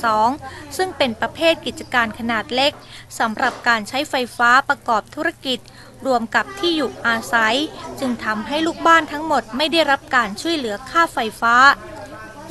[0.04, 2.72] 2.1.2 ซึ่งเป็นประเภทกิจการขนาดเล็ก
[3.18, 5.58] สำหรับการใช้ไฟฟ้าประกอบธุรกิจ
[6.06, 7.56] รวมกับที่อยู่อาศัย
[8.00, 11.54] จึงทำให้ลูกบ้านทั้งหมดไม่ได้รับการช่วยเหลือค่าไฟฟ้า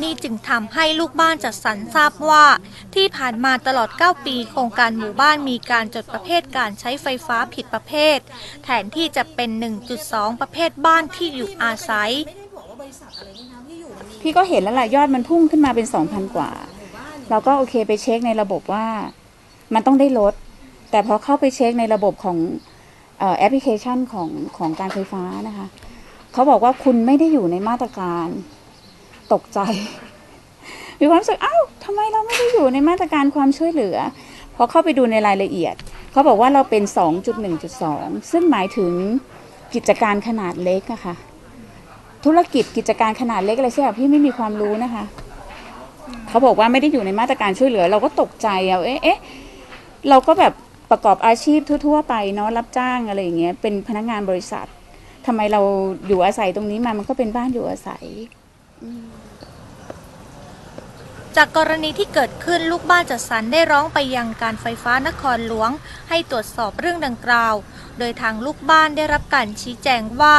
[0.01, 2.45] นี่จึงทำให้ลูกบ้านจัดสรรทราบว่า
[2.95, 8.17] ที่ผ่านมาตลอด 9 ปีโครงการหมู่บ้านมีการจดประเภทการใช้ไฟฟ้าผิดประเภท
[8.63, 9.49] แทนที่จะเป็น
[9.95, 12.11] 1.2 ประเภทบ้านที่อยู่อาศัย
[14.21, 16.51] พี่ก็เห็นแล้วล่ะยอดมันพุ่งขึ้นมาเป็น 2,000 กว่า
[17.29, 18.85] เราก็โอเคไปเช็คในระบบว่า
[19.73, 20.33] มันต้องได้ลด
[20.91, 22.37] แต่พอเข้าไปเช็คในระบบของ
[23.37, 25.67] แอปพลิเคชันของของการไฟฟ้านะคะ
[26.33, 28.27] เขาบอกว่าคุณไม่ได้อยู่ในมาตรการ
[29.33, 29.59] ตกใจ
[30.99, 33.97] มีความรู้สึกอ้าวทำไมเราไม่ได้อยู่ในมาตรการความช่วยเหลือ
[34.55, 35.75] พอเข้าไปดูในรายละเอียด
[36.11, 36.83] เขาบอกว่าเราเป็น
[37.57, 38.91] 2.1.2 ซึ่งหมายถึง
[39.73, 41.15] กิจการขนาดเล็กอะค่ะ
[42.25, 45.03] ธุรกิจกิจการขนาดเล็กอะไรใช่ไหมพี่ไม่มีความรู้นะคะ
[46.29, 49.19] เขาบอกว่าไม่ได้อยู่ในมาตรการช่วยเหลือ เราก็ตกใจเอาเอ๊ะเอ๊ะ
[50.09, 50.53] เราก็แบบ
[50.91, 54.65] ประกอบอาชีพทั่ว ๆ ไปเนาะรับจ้างอะไรอย่างเงี้ยเป็นพนักงานบริษัท
[55.25, 55.61] ทำไมเรา
[56.07, 58.05] อยู่อาศัยตรงนี้มามันก็เป็นบ้านอยู่อาศัย
[61.41, 65.69] จากกรณีที่เกิดขึ้นลูกบ้านจัดสรรได้ร้องไปยังการไฟฟ้านครหลวง
[66.09, 67.55] ให้ตรวจสอบเรื่องดังกล่าว
[67.99, 70.35] โดยทางลูกบ้านได้รับการชี้แจงว่า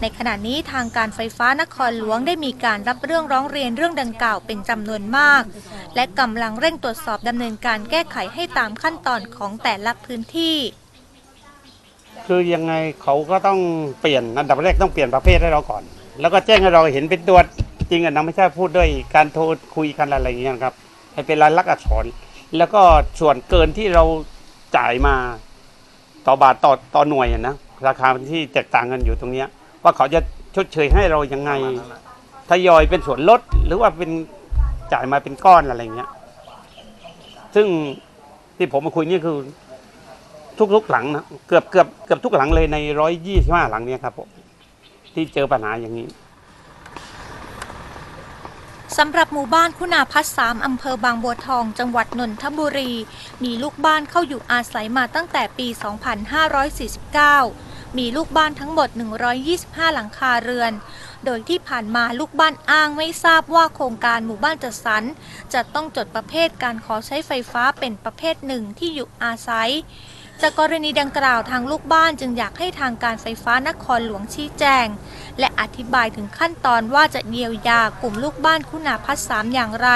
[0.00, 5.42] ในขณะนี้ทางการไฟฟ้านครหลวงได้มีการรับเรื่องร้องเรียนเรื่องดังกล่าวเป็นจำนวนมาก
[5.94, 10.56] และกำลังเร่งตรวจสอบดำเนินการแก้ไขให้ตามขั้นตอนของแต่ละพื้นที่
[12.26, 13.58] คือยังไงเขาก็ต้อง
[14.00, 15.82] เปลี่ยนอันดับแรกต้องเปลี่ยนประเภทให้เราก่อน
[16.20, 17.38] แล้วก็แจ้งให้เราเห็นเป็นตัว
[17.90, 19.42] จริงอะนะไม่ใช่พูดด้วยการโทร
[19.76, 20.74] คุยกันอะไรอย่างเงี้ยครับ
[21.12, 22.04] ให้เป็นลายลักษณ์อักษร
[22.56, 22.82] แล้วก็
[23.20, 24.04] ส่วนเกินที่เรา
[24.76, 25.14] จ่ายมา
[26.26, 27.54] ต่อบาทต่อต่อหน่วยอะนะ
[27.86, 29.48] ราคาที่แตกต่างกันอยู่ตรงเนี้ย
[29.82, 30.20] ว่าเขาจะ
[30.56, 31.52] ชดเชยให้เรายังไง
[32.50, 34.10] ทยอยเป็นส่วนลดหรือว่าเป็น
[34.92, 36.08] จ่ายมาเป็นก้อนอะไรเงี้ย
[37.54, 37.66] ซึ่ง
[38.56, 39.36] ที่ผมมาคุยนี่คือ
[40.74, 44.28] ทุกๆหลังนะเกือบเกือบเกือบทุกหลังเลยในร้อยยี่สิบห้าหลังเนี้ยครับผม
[45.14, 46.06] ที่เจอปัญหาอย่างนี้
[48.98, 52.92] สำหรับหมู่บ้านคุณาพัฒน์สามอำเภอบางบัวทอง จังหวัดนนทบุรี
[53.44, 55.66] มีลูกบ้านเข้าอยู่อาศัยมาตั้งแต่ปี
[57.22, 58.88] 2549 มีลูกบ้านทั้งหมด
[59.42, 60.72] 125 หลังคาเรือน
[61.24, 65.02] โดยที่ผ่านมาลูกบ้านอ้างไม่ทราบว่าโครงการหมู่บ้านจัดสรร
[65.54, 69.70] จะต้องจดประเภทการขอใช้ไฟฟ้าเป็นประเภทหนึ่งที่อยู่อาศัย
[70.42, 74.86] จากกรณีดังกล่าวทางลูกบ้านจึงอยากให้ทางการไฟฟ้านครหลวงชี้แจง
[75.38, 79.88] และอธิบายถึงขั้นตอนว่าจะเยียวยากลุ่มลูกบ้านคุณาพัฒน์สามอย่างไร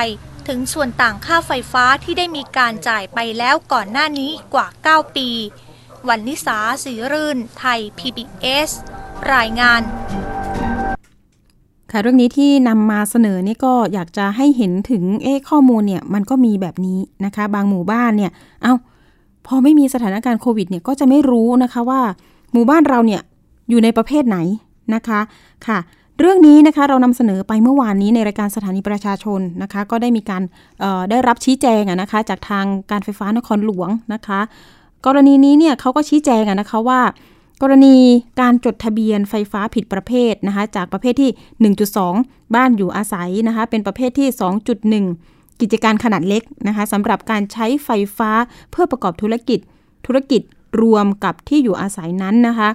[0.49, 5.29] ถึงส่วนต่างค่าไฟฟ้าที่ได้มีการจ่ายไปแล้วก่อนหน้านี้กว่า 9 ปี
[6.09, 8.71] วันนิสาสีรื่น ไทย PBS
[9.35, 9.83] รายงาน
[11.91, 18.75] ค่ะเรื่องนี้ที่นำมาเสนอนี่ก็อยากจะให้เห็นถึงเอ๊ข้อมูลเนี่ยมันก็มีแบบนี้นะคะ บางหมู่บ้านเนี่ยเอา้า
[19.47, 22.01] พอไม่มีสถานการณ์โควิดเนี่ยก็จะไม่รู้นะคะว่า
[22.53, 23.23] หมู่บ้านเราเนี่ย
[23.71, 24.39] อยู่ในประเภทไหน
[24.95, 25.21] นะคะ
[25.67, 25.79] ค่ะ
[26.21, 30.43] เรื่องนี้นะคะเรานำเสนอไปเมื่อวานนี้ในรายการสถานีประชาชนนะคะก็ได้มีการ
[31.11, 34.41] ได้รับชี้แจงนะคะจากทางการไฟฟ้านครหลวงนะคะ
[35.07, 37.01] กรณีนี้เนี่ยเขาก็ชี้แจงนะคะว่า
[37.63, 37.97] กรณี
[38.41, 41.75] การจดทะเบียนไฟฟ้าผิดประเภทนะคะจากประเภทที่
[42.13, 44.29] 1.2 บ้านอยู่อาศัยนะคะเป็นประเภทที่
[44.95, 48.31] 2.1 กิจการขนาดเล็กนะคะสำหรับการใช้ไฟฟ้า
[48.71, 49.59] เพื่อประกอบธุรกิจ
[50.07, 50.43] ธุรกิจ
[50.83, 52.69] รวมกับที่อยู่อาศัยนั้นนะคะ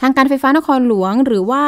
[0.00, 1.64] ทางการไฟฟ้านครหลวงหรือว่า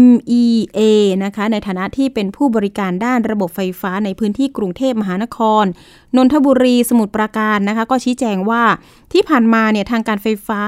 [0.00, 0.80] MEA
[1.24, 5.64] นะคะในฐานะที่เป็นผู้บริการด้านระบบไฟฟ้าในพื้นที่กรุงเทพมหานคร
[6.16, 8.62] นนทบุรีสมุทรปราการนะคะก็ชี้แจงว่า
[9.12, 10.60] ที่ผ่านมาเนี่ยทางการไฟฟ้า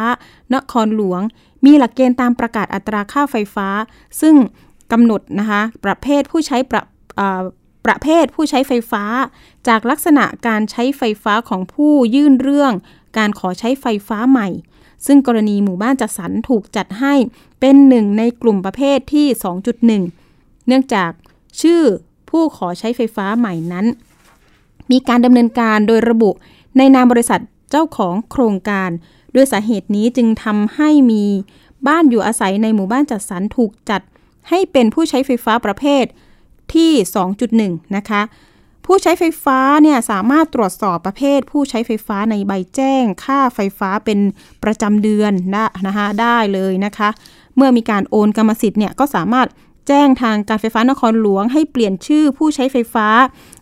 [0.55, 1.21] นครหลวง
[1.65, 3.69] มีหลักเกณฑ์ตามประกาศอัตราค่าไฟฟ้า
[4.21, 4.35] ซึ่ง
[4.93, 6.83] กำหนดนะคะประเภทผู้ใช้ประ
[7.87, 9.05] ประเภทผู้ใช้ไฟฟ้า
[9.69, 12.73] จากลักษณะการใช้ไฟฟ้าของผู้ยื่นเรื่อง
[13.19, 14.49] การขอใช้ไฟฟ้าใหม่
[15.07, 17.15] ซึ่งกรณีหมู่บ้านจัดสรรถูกจัดให้
[17.61, 19.27] เป็นหนึ่งในกลุ่มประเภทที่
[19.97, 21.11] 2.1 เนื่องจาก
[21.61, 21.83] ชื่อ
[22.31, 23.87] ผู้ขอใช้ไฟฟ้าใหม่นั้น
[24.91, 26.31] มีการดำเนินการโดยระบุ
[26.77, 28.91] ในนามบริษัทเจ้าของโครงการ
[29.35, 31.25] ด้วยสาเหตุนี้จึงทำให้มี
[31.89, 34.03] บ้านอยู่อาศัยในหมู่บ้านจัดสรรถูกจัด
[34.49, 36.05] ให้เป็นผู้ใช้ไฟฟ้าประเภท
[36.75, 36.91] ที่
[37.43, 38.23] 2.1 นะคะ
[38.87, 44.19] ผู้ใช้ไฟฟ้าเนี่ยสามารถตรวจสอบประเภท ผู้ใช้ไฟฟ้าในใบแจ้ง ค่าไฟฟ้าเป็น
[44.65, 47.09] ประจำเดือนได้นะคะได้เลยนะคะ
[47.57, 49.49] เมื่อมีการโอนกรรมสิทธิ์เนี่ยก็สามารถ
[49.89, 53.07] แจ้งทางการไฟฟ้านครหลวง ให้เปลี่ยนชื่อผู้ใช้ไฟฟ้า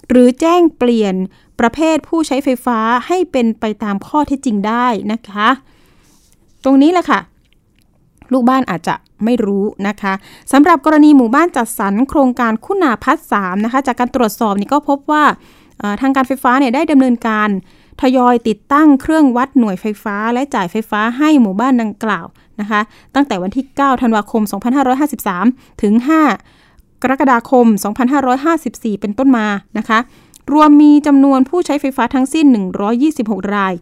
[0.08, 1.14] หรือแจ้งเปลี่ยน
[1.60, 5.48] ประเภทผู้ใช้ไฟฟ้าให้เป็นไปตามข้อเท็จจริงได้นะคะ
[6.64, 7.20] ตรงนี้แหละค่ะ
[8.32, 10.14] ลูกบ้านอาจจะ ไม่รู้นะคะ
[10.52, 15.24] สำหรับกรณีหมู่บ้านจัดสรรโครงการคุณาพัฒน์สามนะคะจากการตรวจสอบนี่ก็พบว่า
[16.00, 17.48] ทางการไฟฟ้าเนี่ยได้ดำเนินการ
[18.00, 22.26] ทยอยติดตั้งเครื่องวัดหน่วยไฟฟ้าและจ่ายไฟฟ้าให้หมู่บ้านดังกล่าว
[22.60, 22.80] นะคะ
[23.14, 24.42] ตั้งแต่วันที่ 9 ธันวาคม
[25.12, 25.94] 2553 ถึง
[26.48, 27.66] 5 กรกฎาคม
[28.34, 29.46] 2554 เป็นต้นมา
[29.78, 29.98] นะคะ
[30.52, 32.46] รวมมีจำนวนผู้ใช้ไฟฟ้าทั้งสิ้น
[33.00, 33.74] 126 ราย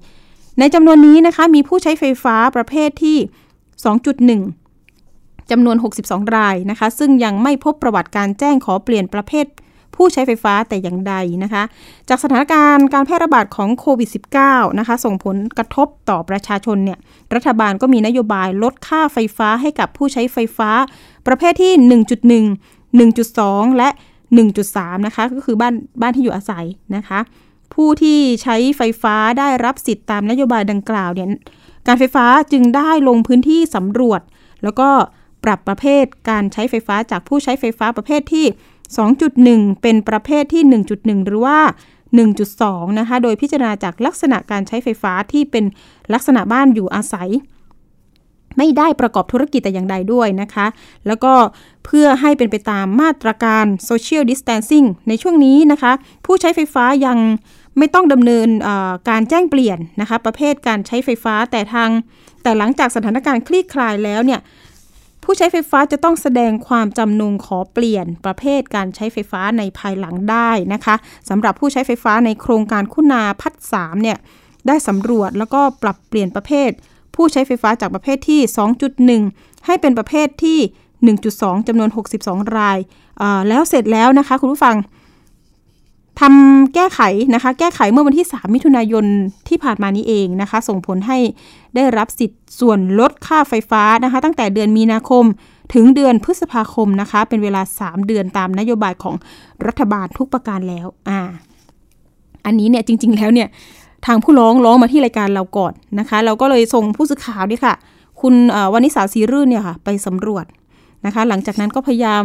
[0.58, 3.18] ในจำนวนนี้นะคะ มีผู้ใช้ไฟฟ้าประเภทที่
[4.14, 4.57] 2.1
[5.50, 9.46] จำนวน 62 รายนะคะ ซึ่งยังไม่พบประวัติการแจ้งขอเปลี่ยนประเภท
[9.94, 11.62] ผู้ใช้ไฟฟ้าแต่อย่างใดนะคะ
[12.08, 14.08] จากสถานการณ์การแพร่ระบาดของโควิด
[14.44, 16.98] -19 นะคะ ส่งผลกระทบต่อประชาชนเนี่ย
[17.34, 20.70] รัฐบาลก็มีนโยบายลดค่าไฟฟ้าให้กับผู้ใช้ไฟฟ้า
[21.26, 21.72] ประเภทที่
[23.00, 23.88] 1.1 1.2 และ
[24.48, 27.20] 1.3 นะคะ ก็คือบ้านบ้านที่อยู่อาศัยนะคะ
[27.74, 31.28] ผู้ที่ใช้ไฟฟ้าได้รับสิทธิ์ตามนโยบายดังกล่าวเนี่ย
[31.86, 34.20] การไฟฟ้าจึงได้ลงพื้นที่สำรวจ
[34.64, 34.88] แล้วก็
[35.48, 38.46] ปรับประเภทการใช้ไฟฟ้าจากผู้ใช้ไฟฟ้าประเภทที่
[39.14, 40.62] 2.1 เป็นประเภทที่
[40.94, 41.58] 1.1 หรือว่า
[42.28, 45.64] 1.2 นะคะ โดยพิจารณาจากลักษณะการใช้ไฟฟ้าที่เป็น
[46.14, 47.28] ลักษณะบ้านอยู่อาศัย
[48.58, 50.66] ไม่ได้ประกอบธุรกิจแต่อย่างใดด้วยนะคะ
[51.06, 51.32] แล้วก็
[51.84, 55.92] เพื่อให้เป็นไปตามมาตรการ social distancing ในช่วงนี้นะคะ
[56.26, 57.18] ผู้ใช้ไฟฟ้ายัง
[57.78, 58.48] ไม่ต้องดำเนิน
[59.08, 61.90] การแจ้งเปลี่ยนนะคะ ประเภทการใช้ไฟฟ้าแต่ทาง
[62.42, 64.40] แต่หลังจากสถานการณ์คลี่คลายแล้วเนี่ย
[65.30, 70.94] ผู้ใช้ไฟฟ้าจะต้องแสดงความจำนงขอเปลี่ยนประเภทการใช้ไฟฟ้าในภายหลังได้นะคะ
[71.28, 74.18] สำหรับผู้ใช้ไฟฟ้าในโครงการคุณาพัฒสามเนี่ย
[74.66, 76.70] ได้สำรวจแล้วก็ปรับเปลี่ยนประเภท
[77.14, 78.40] ผู้ใช้ไฟฟ้าจากประเภทที่
[79.22, 80.58] 2.1 ให้เป็นประเภทที่
[81.18, 82.78] 1.2จำนวน 62 ราย
[83.48, 84.76] แล้วเสร็จแล้วนะคะคุณผู้ฟัง
[86.20, 87.00] ทำแก้ไข
[87.34, 89.04] นะคะ แก้ไขเมื่อวันที่ 3 มิถุนายน
[89.48, 91.18] ที่ผ่านมานี้เองนะคะ ส่งผลให้
[91.74, 95.24] ได้รับสิทธิ์ส่วนลดค่าไฟฟ้านะคะ ตั้งแต่เดือนมีนาคม
[95.74, 99.14] ถึงเดือนพฤษภาคมนะคะ เป็นเวลา 3 เดือนตามนโยบายของ
[99.66, 101.20] รัฐบาลทุกประการแล้วอ่า
[102.46, 103.48] อันนี้เนี่ยจริง ๆ แล้วเนี่ย
[104.06, 107.74] ทางผู้ร้องร้องมาที่รายการเราก่อนนะคะ เราก็เลยส่งผู้สื่อข่าวนี่ค่ะ
[108.20, 108.34] คุณ
[108.72, 110.44] วานิสาสีรื่นเนี่ยค่ะ ไปสำรวจ
[111.06, 112.24] นะคะ หลังจากนั้นก็พยายาม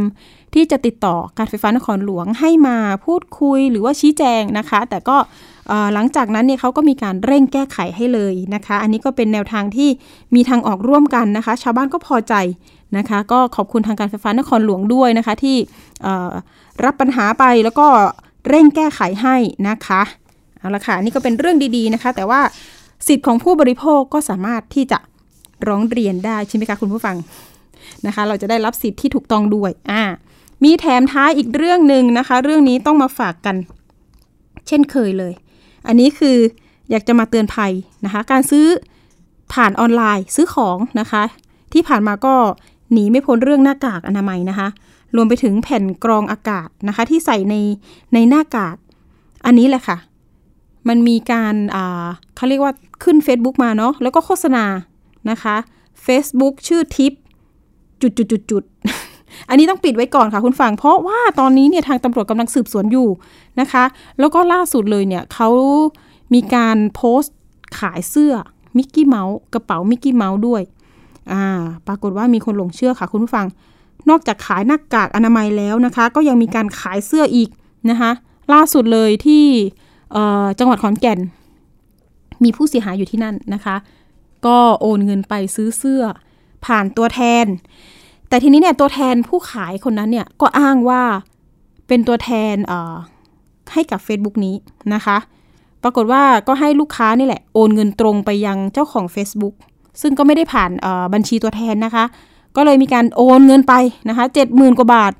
[0.53, 5.17] ที่จะติดต่อการไฟฟ้านครหลวงให้มาพูดคุยหรือว่าชี้แจงนะคะ แต่ก็
[5.93, 9.89] หลังจากนั้นเนี่ยเขาก็มีการเร่งแก้ไขให้เลยนะคะ อันนี้ก็เป็นแนวทางที่
[10.35, 12.33] มีทางออกร่วมกันนะคะ ชาวบ้านก็พอใจ
[12.97, 15.57] นะคะ ก็ขอบคุณทางการไฟฟ้านครหลวงด้วยนะคะ ที่
[16.83, 17.87] รับปัญหาไปแล้วก็
[18.49, 19.35] เร่งแก้ไขให้
[19.69, 20.01] นะคะ
[20.59, 22.41] เอาละค่ะนี่ก็เป็นเรื่องดีๆนะคะ แต่ว่า
[23.07, 24.99] สิทธิ์ของผู้บริโภคก็สามารถที่จะ
[25.67, 27.15] ร้องเรียนได้ใช่ไหมคะคุณผู้ฟัง
[28.07, 30.03] นะคะ เราจะได้รับสิทธิ์ที่ถูกต้องด้วยอ่า
[30.63, 33.55] มีแถมท้ายอีกเรื่องหนึ่งนะคะ เรื่องนี้ต้องมาฝากกัน
[34.67, 35.33] เช่นเคยเลย
[35.87, 36.37] อันนี้คือ
[36.91, 37.71] อยากจะมาเตือนภัย
[38.05, 38.65] นะคะ การซื้อ
[39.53, 41.23] ผ่านออนไลน์ซื้อของนะคะ
[41.73, 42.35] ที่ผ่านมาก็
[42.91, 44.67] หนีไม่พ้นเรื่องหน้ากากอนามัยนะคะ
[45.15, 47.55] รวมไปถึงแผ่นกรองอากาศนะคะ ที่ใส่ใน
[48.13, 48.75] ในหน้ากาก
[49.45, 49.97] อันนี้แหละค่ะ
[50.87, 51.55] มันมีการ
[52.35, 54.65] เขาเรียกว่าขึ้น Facebook มาเนาะแล้วก็โฆษณา
[55.29, 55.55] นะคะ
[56.05, 57.13] Facebook ชื่อทิป
[58.03, 58.63] จุดจุดจุดจุด
[59.49, 63.07] อันนี้ต้องปิดไว้ก่อนค่ะคุณฟัง เพราะว่าตอนนี้เนี่ยทางตำรวจกำลังสืบสวนอยู่
[63.59, 63.83] นะคะ
[64.19, 65.49] แล้วก็ล่าสุดเลยเนี่ยเขา
[66.33, 67.35] มีการโพสต์
[67.79, 68.33] ขายเสื้อ
[68.77, 70.61] มิกกี้เมาส์กระเป๋ามิกกี้เมาส์ด้วย
[71.31, 71.45] อ่า
[71.87, 73.47] ปรากฏว่ามีคนหลงเชื่อค่ะคุณผู้ฟัง
[74.09, 77.49] นอกจากขายหน้ากากอนามัยแล้วนะคะ ก็ยังมีการขายเสื้ออีก
[77.89, 78.11] นะคะ
[78.53, 79.45] ล่าสุดเลยที่
[80.59, 81.19] จังหวัดขอนแก่น
[82.43, 83.75] มีผู้เสียหายอยู่ที่นั่นนะคะ
[84.45, 86.03] ก็โอนเงินไปซื้อเสื้อ
[86.65, 87.45] ผ่านตัวแทน
[88.29, 91.01] แต่ทีนี้เนี่ยตัวแทนผู้ขายคนนั้นเนี่ยก็อ้างว่า
[91.87, 92.55] เป็นตัวแทน
[93.73, 94.55] ให้กับ Facebook นี้
[94.93, 95.17] นะคะ
[95.83, 99.55] ปรากฏว่าก็ให้ลูกค้านี่แหละโอนเงินตรงไปยังเจ้าของ Facebook
[100.01, 100.71] ซึ่งก็ไม่ได้ผ่าน
[101.13, 102.05] บัญชีตัวแทนนะคะ
[102.55, 103.73] ก็เลยมีการโอนเงินไป
[104.09, 105.13] นะคะเจ็ดหมื่นกว่าบาท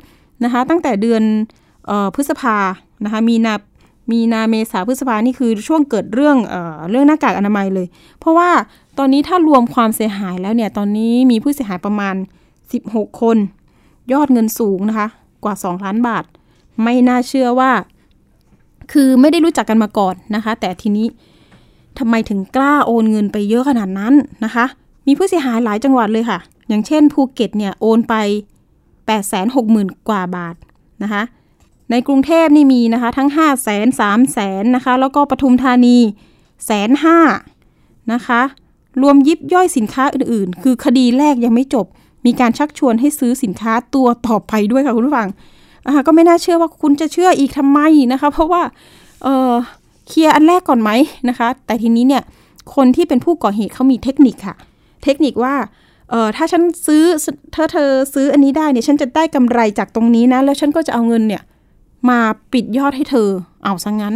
[0.44, 1.24] นะคะ ตั้งแต่เดือน
[1.90, 2.58] ออพฤษภา
[3.04, 3.56] นะคะ มีนา
[4.12, 7.88] มีนาเมษาพฤษภานี่คือช่วงเกิดเรื่องเออเรื่องหน้ากากอนามัยเลย
[8.20, 8.50] เพราะว่า
[8.98, 12.16] ตอนนี้ถ้ารวมความเสียหายแล้วเนี่ย ตอนนี้มีผู้เสียหายประมาณ
[12.68, 13.38] 16 คน
[14.14, 15.08] ยอดเงินสูงนะคะ
[15.44, 16.24] กว่า 2 ล้านบาท
[16.84, 17.72] ไม่น่าเชื่อว่า
[18.92, 21.08] คือไม่ได้รู้จักกันมาก่อนนะคะ แต่ทีนี้
[22.00, 24.14] ทำไมถึงกล้าโอนเงินไปเยอะขนาดนั้น
[24.46, 24.66] นะคะ
[25.08, 28.16] มีผู้เสียหายหลายจังหวัดเลยค่ะ อย่างเช่นภูเก็ตเนี่ยโอนไป
[29.12, 30.56] 860,000 กว่าบาท
[31.04, 31.24] นะคะ
[31.92, 35.98] ในกรุงเทพนี่มีนะคะ ทั้ง 5 0 0 0 0 0 3 0 0 0 0นะคะ แล้วก็ปทุมธานี
[36.66, 37.20] แสนห้า
[38.14, 38.42] นะคะ
[39.02, 41.86] รวมยิบย่อยสินค้าอื่นๆ คือคดีแรกยังไม่จบ
[42.26, 45.30] มีการชักชวนให้ซื้อสินค้าตัวต่อไปด้วยค่ะคุณผู้ฟัง
[46.08, 47.80] ก็ไม่น่าเชื่อว่าคุณจะเชื่ออีกทำไม
[48.12, 48.62] นะคะ เพราะว่า
[49.24, 49.54] เออ
[50.08, 50.92] เคลียร์อันแรกก่อนไหม
[51.30, 52.24] นะคะ แต่ทีนี้เนี่ย
[52.76, 54.56] คนที่เป็นผู้ก่อเหตุเขามีเทคนิคค่ะ
[55.04, 55.56] เทคนิคว่า
[56.10, 57.04] เออถ้าฉันซื้อ
[57.56, 61.42] ถ้าเธอซื้ออันนี้ได้เนี่ยฉันจะได้กำไรจากตรงนี้นะ แล้วฉันก็จะเอาเงินเนี่ย
[62.10, 62.20] มา
[62.54, 63.30] ปิดยอดให้เธอ
[63.64, 64.16] เอาซะงงั้น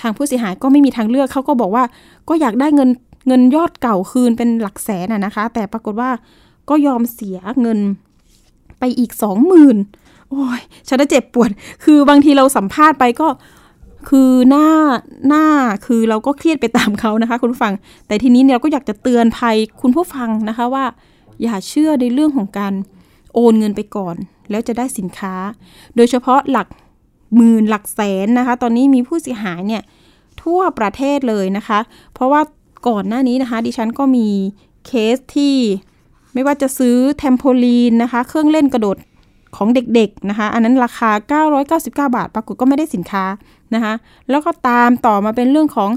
[0.00, 1.84] ทางผู้เสียหายก็ไม่มีทางเลือกเขาก็บอกว่า
[2.28, 2.90] ก็อยากได้เงิน
[3.28, 6.10] เงินยอดเก่าคืนเป็นหลักแสนนะคะ แต่ปรากฏว่า
[6.68, 7.78] ก็ยอมเสียเงิน
[8.78, 9.76] ไปอีกสองหมื่น
[10.30, 11.50] โอ้ยฉันจะเจ็บปวด
[11.84, 13.28] คือบางทีเราสัมภาษณ์ไปก็
[14.08, 14.66] คือหน้า
[15.28, 15.44] หน้า
[15.86, 17.72] คือเราก็เครียดไปตามเขานะคะ คุณผู้ฟัง
[18.06, 20.84] แต่ทีนี้เนี่ยเราก็อยากจะเตือนภัยคุณผู้ฟังนะคะว่า
[21.42, 22.72] อย่าเชื่อในเรื่องของการ
[23.34, 24.16] โอนเงินไปก่อน
[24.50, 25.34] แล้วจะได้สินค้า
[25.96, 26.66] โดยเฉพาะหลัก
[27.36, 29.82] หมื่นหลักแสนนะคะ ตอนนี้มีผู้เสียหายเนี่ย
[30.42, 31.78] ทั่วประเทศเลยนะคะ
[32.14, 32.40] เพราะว่า
[32.88, 34.28] ก่อนหน้านี้นะคะ ดิฉันก็มี
[34.86, 35.56] เคสที่
[36.34, 38.96] ไม่ว่าจะซื้อเทมโพลีนนะคะ เครื่องเล่นกระโดด
[39.56, 41.10] ของเด็กๆนะคะ อันนั้นราคา
[41.50, 43.24] 999 บาท ปรากฏก็ไม่ได้สินค้า
[43.74, 43.94] นะคะ
[44.30, 45.90] แล้วก็ตามต่อมาเป็นเรื่องของ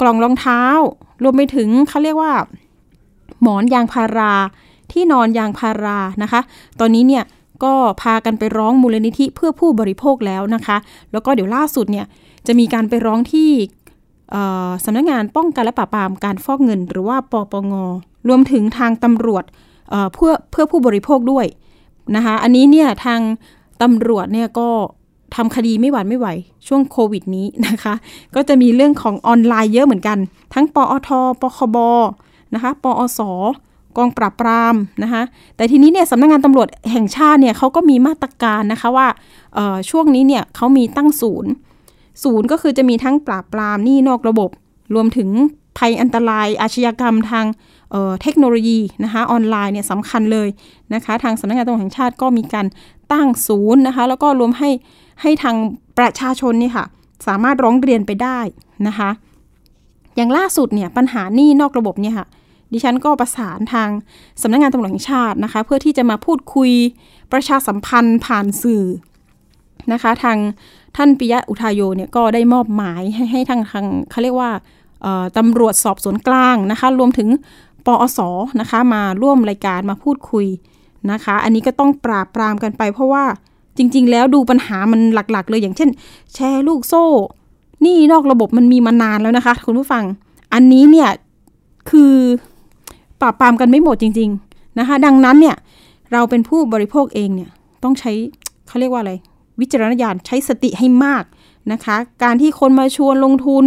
[0.00, 0.62] กล่องรองเท้า
[1.22, 2.32] รวมไปถึงเขาเรียกว่า
[3.42, 4.34] หมอนยางพารา
[4.92, 6.40] ที่นอนยางพารานะคะ
[6.80, 7.24] ตอนนี้เนี่ย
[7.64, 7.72] ก็
[8.02, 10.76] พากันไปร้องมูลนิธิเพื่อผู้บริโภคแล้วนะคะ
[11.12, 12.06] แล้วก็เดี๋ยวล่าสุดเนี่ย
[12.46, 13.50] จะมีการไปร้องที่
[14.84, 17.72] สำนักงงานป้องกันและปราบปรามการฟอกเงิน หรือว่าปปง
[18.28, 19.44] รวมถึงทางตำรวจ
[20.14, 21.46] เพื่อเพื่อผู้บริโภคด้วย
[22.16, 23.20] นะคะอันนี้เนี่ยทาง
[23.82, 24.68] ตำรวจเนี่ยก็
[25.34, 26.28] ทำคดีไม่หวานไม่ไหว
[26.66, 27.94] ช่วงโควิดนี้นะคะ
[28.34, 30.18] ก็จะมีเรื่องของออนไลน์เยอะเหมือนกัน
[30.54, 31.10] ทั้งปอท
[31.40, 31.76] ปคบ
[32.54, 33.20] นะคะปอส
[33.96, 35.22] กองปราบปรามนะคะ
[35.56, 39.08] แต่ทีนี้เนี่ยสำนักงงานตำรวจแห่งชาติเนี่ยเขาก็มีมาตรการนะคะว่า
[39.90, 41.50] ช่วงนี้เนี่ยเขามีตั้งศูนย์
[42.24, 44.50] ศูนย์ก็คือจะมีทั้งปราบปรามหนี้นอกระบบ
[44.94, 45.28] รวมถึง
[45.78, 47.46] ภัยอันตรายอาชญากรรมทาง
[47.90, 50.48] เเทคโนโลยีนะคะออนไลน์เนี่ยสำคัญเลย
[50.94, 52.66] นะคะทางสำนักงานตำรวจแห่งชาติก็มีการ
[53.12, 54.70] ตั้งศูนย์นะคะแล้วก็รวมให้
[55.22, 55.56] ให้ทาง
[55.98, 56.84] ประชาชนนี่ค่ะ
[57.26, 58.38] สามารถร้องเรียนไปได้
[58.86, 59.10] นะคะ
[60.16, 62.26] อย่างล่าสุดเนี่ยปัญหาหนี้นอกระบบเนี่ยค่ะ
[62.72, 63.88] ดิฉันก็ประสานทาง
[64.42, 66.70] สำนักงงานตำรวจแห่งชาตินะคะ เพื่อที่จะมาพูดคุย
[67.32, 68.84] ประชาสัมพันธ์ผ่านสื่อ
[69.92, 70.38] นะคะ ทาง
[70.96, 74.50] ท่านปิยะอุทายโยเนี่ยก็ได้มอบหมายให้ให้ทางทางเขาเรียกว่า
[75.38, 77.28] ตำรวจสอบสวนกลางนะคะ รวมถึง
[77.86, 78.20] ปอส
[78.60, 80.46] นะคะ มาร่วมรายการมาพูดคุย
[81.12, 83.24] นะคะ อันนี้ก็ต้องปราบปรามกันไป เพราะว่า
[83.76, 85.90] จริง ๆ แล้วดูปัญหามันหลักๆ เลยอย่างเช่น
[86.34, 87.06] แชร์ลูกโซ่
[87.84, 90.04] นี่นอกระบบมันมีมานานแล้วนะคะ คุณผู้ฟัง
[90.54, 91.10] อันนี้เนี่ย
[91.90, 92.14] คือ
[93.22, 95.56] ปราบปรามกันไม่หมดจริง ๆนะคะ ดังนั้นเนี่ย
[96.12, 97.50] เราเป็นผู้บริโภคเองเนี่ย
[97.82, 98.12] ต้องใช้
[98.66, 99.12] เขาเรียกว่าอะไร
[99.60, 101.24] วิจารณญาณใช้สติให้มาก
[101.72, 103.66] นะคะ การที่คนมาชวนลงทุน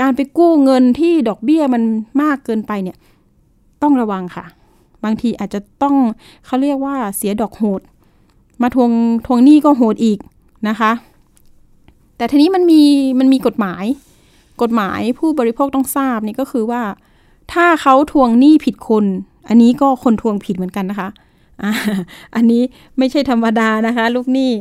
[0.00, 1.82] การไปกู้เงินที่ดอกเบี้ยมัน
[2.22, 2.96] มากเกินไปเนี่ย
[3.82, 4.44] ต้องระวังค่ะ
[5.04, 5.96] บางทีอาจจะต้อง
[6.46, 7.80] เขาเรียกว่าเสียดอกโหด
[8.62, 8.90] มาทวง
[9.26, 10.18] ทวงหนี้ก็โหดอีก
[10.68, 10.92] นะคะ
[12.16, 12.82] แต่ทีนี้มันมี
[13.18, 13.84] มันมีกฎหมาย
[14.62, 16.82] กฎหมายผู้บริโภคต้องทราบนี่ก็คือว่า
[17.52, 19.04] ถ้าเขาทวงหนี้ผิดคน
[19.48, 21.08] อันนี้ก็คนทวงผิดเหมือนกันนะคะ
[22.36, 22.62] อันนี้
[22.98, 24.52] ไม่ใช่ธรรมดานะคะ ลูกหนี้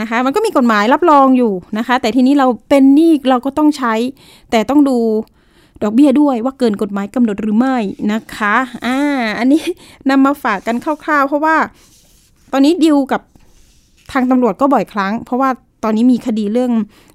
[0.00, 3.94] นะคะ มันก็มีกฎหมายรับรองอยู่นะคะ แต่ทีนี้เราเป็นหนี้เราก็ต้องใช้
[4.50, 4.98] แต่ต้องดู
[5.82, 7.76] ดอกเบี้ยด้วยว่าเกินกฎหมายกำหนดหรือไม่
[8.12, 8.54] นะคะ
[8.86, 8.98] อ่า
[9.38, 9.62] อันนี้
[10.10, 11.56] นำมาฝากกันคร่าวๆ เพราะว่า
[12.52, 13.22] ตอนนี้ดิวกับ
[14.12, 15.50] ทางตำรวจก็บ่อยครั้ง เพราะว่า
[15.84, 16.72] ตอนนี้มีคดีเรื่อง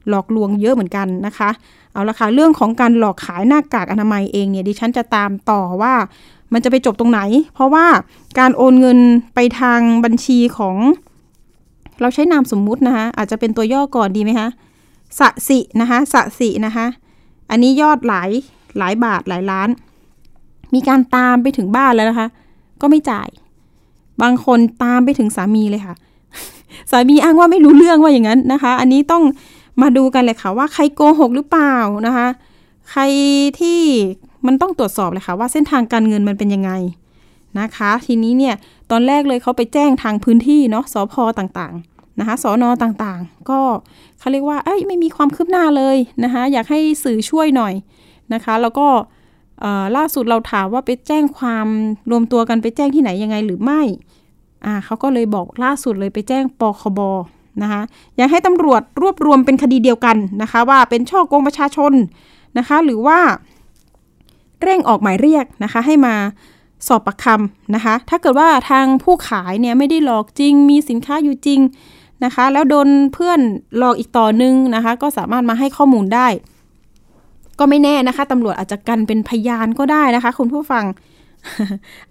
[0.10, 1.50] หลอกลวงเยอะเหมือนกันนะคะ
[1.96, 5.94] เอาละค่ะ เรื่องของการหลอกขายหน้ากากอนามัยเองเนี่ยดิฉันจะตามต่อว่า
[6.54, 7.20] มันจะไปจบตรงไหน
[7.54, 7.86] เพราะว่า
[8.40, 9.00] การโอนเงิน
[9.36, 10.76] ไปทางบัญชีของ
[12.02, 14.50] เราใช้นามสมมุตินะคะอาจจะเป็นตัวย่อก่อนดีไหมคะ
[15.20, 16.86] สะสินะคะสะสินะคะ
[17.50, 18.30] อันนี้ยอดหลาย
[18.78, 19.70] หลายบาทหลายล้าน
[20.74, 22.28] มีการตามไปถึงบ้านแล้วนะคะ
[22.82, 23.30] ก็ไม่จ่าย
[24.22, 25.96] บางคนตามไปถึงสามีเลยค่ะ
[26.92, 29.24] สามีอ้างว่าไม่รู้เรื่องว่าอย่างนั้นนะคะ อันนี้ต้อง
[29.82, 31.76] มาดูกันเลยค่ะว่าใครโกหกหรือเปล่า
[32.08, 32.28] นะคะ
[32.92, 33.02] ใคร
[33.60, 33.82] ที่
[34.46, 36.72] มันต้องตรวจสอบเลยค่ะว่าเส้นทางการเงินมันเป็นยังไง
[37.60, 38.56] นะคะ ทีนี้เนี่ย
[38.92, 43.60] ตอนแรกเลยเขาไปแจ้งทางพื้นที่เนาะสพต่างๆนะคะสอนอต่างๆ ก็
[44.20, 47.74] เขาเรียกว่าเอ้ยไม่มีความคืบหน้าเลยนะคะ อยากให้สื่อช่วยหน่อย
[48.34, 48.88] นะคะ แล้วก็
[49.98, 51.68] ล่าสุดเราถามว่าไปแจ้งความ
[52.12, 53.82] รวมตัวกันไปแจ้งที่ไหนยังไงหรือไม่
[54.66, 57.00] อ่าเขาก็เลยบอกล่าสุดเลยไปแจ้งปคบ
[57.62, 57.82] นะคะ
[58.18, 61.94] อยากให้ตำรวจรวบรวมเป็นคดีเดียวกันนะคะว่าเป็นช่อโกงประชาชน
[62.58, 63.20] นะคะหรือว่า
[64.62, 66.16] เร่งออกหมายเรียกนะคะให้มา
[66.88, 71.60] สอบปากคำนะคะ ถ้าเกิดว่าทางผู้ขายเนี่ยไม่ได้หลอกจริง มีสินค้าอยู่จริง
[72.24, 73.40] นะคะ แล้วโดนเพื่อน
[73.78, 76.28] หลอกอีกต่อนึงนะคะ ก็สามารถมาให้ข้อมูลได้
[77.60, 80.84] ก็ไม่แน่นะคะตำรวจอาจจะกันเป็นพยานก็ได้นะคะ คุณผู้ฟัง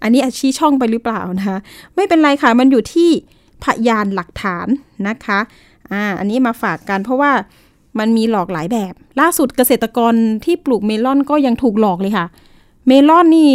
[0.01, 1.57] อันนี้อาชีช่องไปหรือเปล่านะคะ
[1.95, 3.09] ไม่เป็นไรค่ะ มันอยู่ที่
[3.63, 4.67] พยานหลักฐาน
[5.07, 5.39] นะคะ
[5.91, 7.31] อ่าอันนี้มาฝากกันเพราะว่า
[7.99, 10.13] มันมีหลอกหลายแบบ ล่าสุดเกษตรกร
[10.45, 12.25] ที่ปลูกเมลอนก็ยังถูกหลอกเลยค่ะ
[12.87, 13.51] เมลอนนี่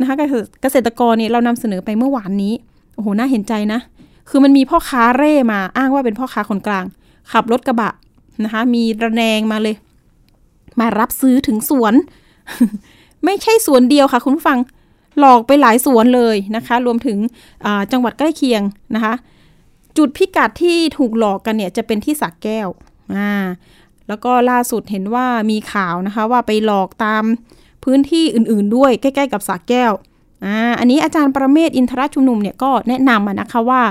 [0.00, 0.14] นะคะ
[0.62, 2.52] เกษตรกรนี่เรานำเสนอไปเมื่อวานนี้
[2.94, 3.80] โอ้โหน่าเห็นใจนะ
[4.28, 6.84] คือมันมีพ่อค้าเร่มาอ้างว่าเป็นพ่อค้าคนกลาง
[7.32, 7.90] ขับรถกระบะ
[8.44, 9.76] นะคะมีระแนงมาเลย
[10.80, 11.94] มารับซื้อถึงสวน
[13.24, 14.58] ไม่ใช่สวนเดียวค่ะ คุณฟัง
[15.20, 17.18] หลอกไปหลายสวนเลยนะคะ รวมถึง
[17.92, 18.62] จังหวัดใกล้เคียง
[18.94, 19.14] นะคะ
[19.96, 22.68] จุดพิกัดที่ถูกหลอกกันเนี่ยจะเป็นที่สักแก้ว
[23.14, 23.30] อ่า
[24.08, 27.24] แล้วก็ล่าสุดเห็นว่ามีข่าวนะคะว่าไปหลอกตาม
[27.84, 29.92] พื้นที่อื่นๆด้วยใกล้ ๆ กับสากแก้ว
[30.44, 33.82] อ่าอันนี้อาจารย์ประเมศอินทรชุมนุมเนี่ยก็แนะนำนะคะว่า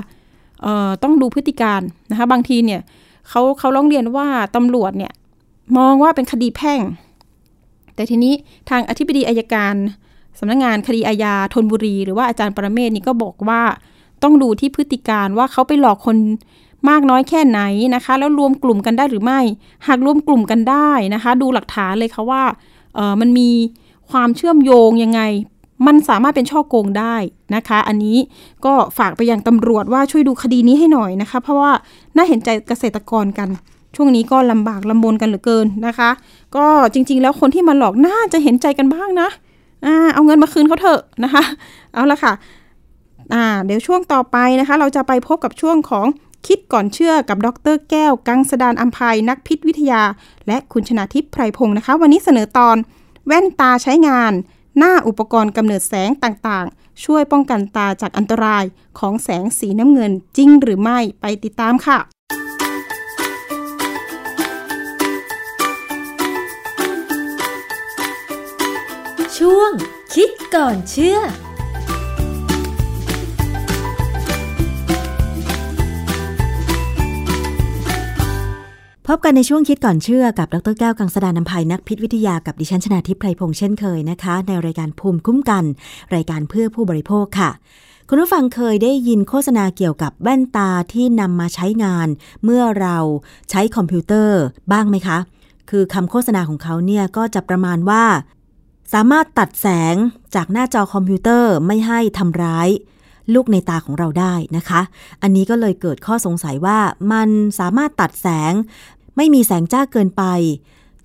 [0.61, 2.81] เอ่อต้องดูพฤติการนะคะบางทีเนี่ย
[3.29, 5.13] เขาเขาร้องเรียนว่าตำรวจเนี่ย
[5.77, 6.81] มองว่าเป็นคดีแพ่ง
[7.95, 8.33] แต่ทีนี้
[8.69, 9.75] ทางอธิบดีอายการ
[10.39, 13.61] สำนักงงานคดีอาญาธนบุรี หรือว่าอาจารย์ประเมศนี่ก็บอกว่า
[14.23, 16.17] ต้องดูที่พฤติการว่าเขาไปหลอกคน
[16.89, 17.59] มากน้อยแค่ไหน
[17.95, 19.39] นะคะ แล้วรวมกลุ่มกันได้หรือไม่
[19.87, 22.43] หากรวมกลุ่มกันได้นะคะ ดูหลักฐานเลยค่ะว่า
[22.95, 23.49] เออมันมี
[24.11, 25.21] ความเชื่อมโยงยังไง
[25.87, 27.15] มันสามารถเป็นช่อโกงได้
[27.55, 28.17] นะคะ อันนี้
[28.65, 31.71] ก็ฝากไปยังตำรวจว่าช่วยดูคดีนี้ให้หน่อยนะคะ เพราะว่า
[32.15, 33.49] น่าเห็นใจเกษตรกรกัน
[33.95, 36.09] ช่วงนี้ก็ลำบากลำบนกันเหลือเกินนะคะ
[36.55, 39.29] ก็จริง ๆ แล้วคนที่มาหลอกน่าจะเห็นใจกันบ้างนะ
[39.85, 41.43] อ่าเอาเงินมาคืนเขาเถอะนะคะ
[41.93, 42.33] เอาละค่ะ
[43.33, 46.07] อ่าเดี๋ยวช่วงต่อไปนะคะ เราจะไปพบกับช่วงของ
[46.47, 50.03] คิดก่อนเชื่อกับดรแก้ว กังสดานอัมภัยนักพิษวิทยา
[50.47, 52.77] และคุณชนาทิพย์ไพรพงศ์นะคะ วันนี้เสนอตอน
[53.27, 54.33] แว่นตาใช้งาน
[54.77, 58.63] หน้าอุปกรณ์กำเนิดแสงต่างๆ ช่วยป้องกันตาจากอันตราย
[58.99, 61.97] ของแสงสีน้ำเงินจริงหรือไม่ไปติดตามค่ะ
[69.49, 69.73] ช่วง
[70.15, 71.19] คิดก่อนเชื่อพ
[79.15, 85.63] บกันในช่วงคิดก่อนเชื่อกับ ดรแก้วกังสดานนภัยนักพิษวิทยากับดิฉันชนาทิพย์ไพรพงษ์เช่นเคยนะคะ ในรายการภูมิคุ้มกัน
[86.15, 87.49] รายการเพื่อผู้บริโภคค่ะ
[88.09, 92.07] คุณผู้ฟังเคยได้ยินโฆษณาเกี่ยวกับแว่นตาที่นำมาใช้งาน
[92.43, 92.97] เมื่อเรา
[93.49, 94.41] ใช้คอมพิวเตอร์
[94.71, 95.17] บ้างไหมคะ
[95.69, 98.03] คือคำโฆษณาของเขาเนี่ยก็จะประมาณว่า
[98.93, 99.95] สามารถตัดแสง
[100.35, 102.69] จากหน้าจอคอมพิวเตอร์ไม่ให้ทำร้าย
[103.33, 104.81] ลูกในตาของเราได้นะคะ
[105.21, 106.79] อันนี้ก็เลยเกิดข้อสงสัยว่า
[107.13, 107.29] มัน
[107.59, 108.53] สามารถตัดแสง
[109.17, 110.23] ไม่มีแสงจ้าเกินไป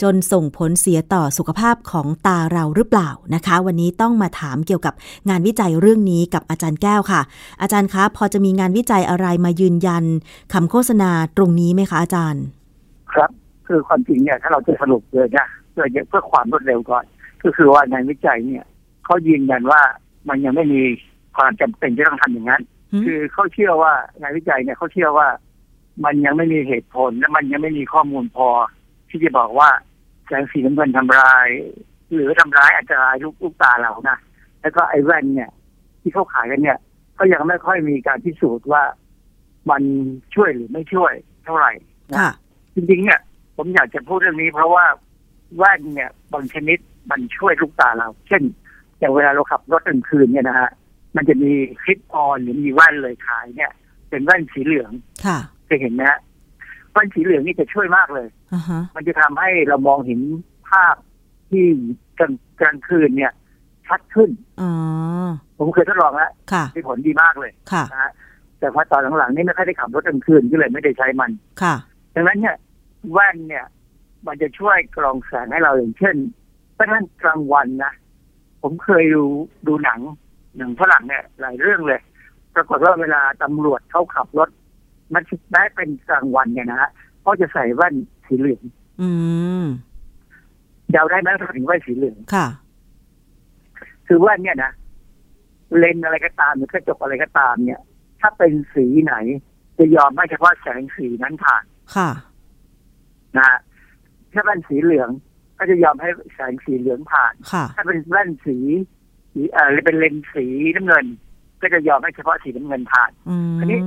[0.03, 4.95] จนส่งผลเสียต่อสุขภาพของตาเราหรือเปล่านะคะ วันนี้ต้องมาถามเกี่ยวกับ
[5.29, 7.21] งานวิจัยเรื่องนี้กับอาจารย์แก้วค่ะ
[7.63, 10.05] อาจารย์คะพอจะมีงานวิจัยอะไรมายืนยัน
[10.53, 12.43] คำโฆษณาตรงนี้ไหมคะอาจารย์
[13.13, 13.31] ครับ
[13.67, 17.05] คือความจริงเนี่ยถ้าเราจะสรุปเลยนะเพื่อเพื่อความรวดเร็วก่อน
[17.43, 18.65] ก็คือว่างานวิจัยเนี่ย
[19.05, 19.83] เขายืนยันว่า
[20.29, 20.83] มันยังไม่มี
[21.37, 22.63] ความจำเป็นที่ต้องทำอย่างนั้น
[23.05, 25.29] คือเขาเชื่อว่างานวิจัยเนี่ยเขาเชื่อว่า
[26.05, 28.49] มันยังไม่มีเหตุผลและมันยังไม่มีข้อมูลพอ
[29.09, 29.71] ที่จะบอกว่า
[30.27, 31.49] แสงสีน้ำเงินทำลาย
[32.13, 34.19] หรือทำร้ายอันตรายลูกลูกตาเรานะ
[34.61, 35.51] แล้วก็ไอ้แว่นเนี่ย
[36.01, 36.79] ที่เขาขายกันเนี่ย
[37.19, 38.83] ก็ยังไม่ค่อยมีการพิสูจน์ว่า
[39.71, 39.83] มัน
[40.35, 41.13] ช่วยหรือไม่ช่วย
[41.45, 41.73] เท่าไหร่
[42.13, 42.33] นะ
[42.75, 43.21] จริงๆเนี่ย
[43.57, 44.85] ผมอยากจะพูดเรื่องนี้เพราะว่า
[45.57, 46.79] แว่นเนี่ยบางชนิด
[47.11, 48.43] มันช่วยลูกตาเรา เช่น
[48.99, 50.71] อย่างเวลาเราขับรถกลางคืนเนี่ยนะฮะ
[51.17, 53.73] มันจะมีคลิปออนหรือมีแว่นเลยขายเนี่ย
[54.09, 54.93] เป็นแว่นสีเหลือง
[55.27, 55.39] ค่ะ
[55.69, 56.21] จะเห็นไหมฮะ
[56.93, 60.21] แว่นสีเหลืองนี่จะช่วยมากเลยอ่าฮะมันจะทำให้เรามองเห็น
[60.69, 60.97] ภาพ
[61.51, 61.65] ที่
[62.19, 63.33] กลางกลางคืนเนี่ย
[63.89, 64.31] ชัดขึ้น
[64.63, 64.73] อ๋อ
[65.59, 68.13] ผมเคยทดลองแล้วค่ะมีผลดีมากเลยค่ะนะฮะ
[68.59, 71.31] แต่พอตอนหลังๆนี่ไม่ค่อยได้ขับรถกลางคืนก็เลยไม่ได้ใช้มัน
[71.63, 71.75] ค่ะ
[72.15, 72.57] ดังนั้นเนี่ย
[73.13, 73.65] แว่นเนี่ย
[74.27, 76.17] มันจะช่วยกรองแสงให้เราอย่างเช่น
[76.75, 77.93] เพราะฉะนั้นกลางวันนะ
[78.63, 79.25] ผมเคยดู
[79.67, 80.01] ดูหนัง
[80.57, 82.01] หนังฝรั่งเนี่ยหลายเรื่องเลย
[82.55, 84.49] ปรากฏว่าเวลาตำรวจเขาขับรถ
[85.15, 85.23] มัน
[85.55, 87.95] ได้เป็นกลางวันเนี่ยนะฮะเขาจะใส่แว่น
[88.27, 88.63] สีเหลือง
[89.01, 89.09] อื
[89.63, 89.65] ม
[90.91, 92.47] เดาได้ไหมทำไมถึงแว่นสีเหลืองค่ะ
[94.07, 94.73] คือแว่นเนี่ยนะ
[95.79, 97.81] เลนส์อะไรก็ตามหรือกระจกอะไรก็ตาม เนี่ย
[98.21, 99.15] ถ้าเป็นสีไหน
[99.79, 101.65] จะยอมไม่เฉพาะแสงสีนั้นผ่าน
[101.95, 102.11] ค่ะ
[103.39, 103.59] นะฮะ
[104.35, 105.11] ถ้าแว่นสีเหลือง
[105.59, 108.57] ก็จะยอมให้แสงสีเหลืองผ่านค่ะถ้าเป็นแว่นสี
[109.33, 111.07] สีเอ่อหรือเป็นเลนส์สีน้ำเงิน
[111.63, 113.79] ก็จะยอมให้เฉพาะสีน้ำเงินผ่านอืมอันนี้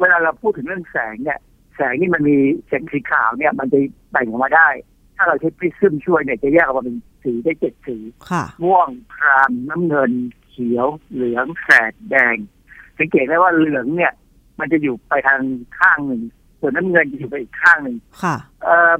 [0.00, 1.38] เวลาเราพูดถึงเรื่องแสงเนี่ย
[1.76, 2.36] แสงนี่มันมี
[2.66, 3.78] แสงสีขาวเนี่ย มันจะ
[4.12, 4.68] แบ่งออกมาได้
[5.16, 7.96] ถ้าเราใช้พริซึมช่วยเนี่ยจะแยกออกมาเป็นสีได้เจ็ดสี
[8.30, 10.12] ค่ะม่วงครามน้ำเงิน
[10.48, 12.36] เขียว เหลืองแสดแดง
[12.98, 14.12] สังเกตได้ว่าเหลืองเนี่ย
[14.60, 15.40] มันจะอยู่ไปทาง
[15.78, 16.22] ข้างหนึ่ง
[16.60, 18.94] ส่วนน้ำเงินจะอยู่ไปอีกข้างหนึ่งค่ะเอ่อ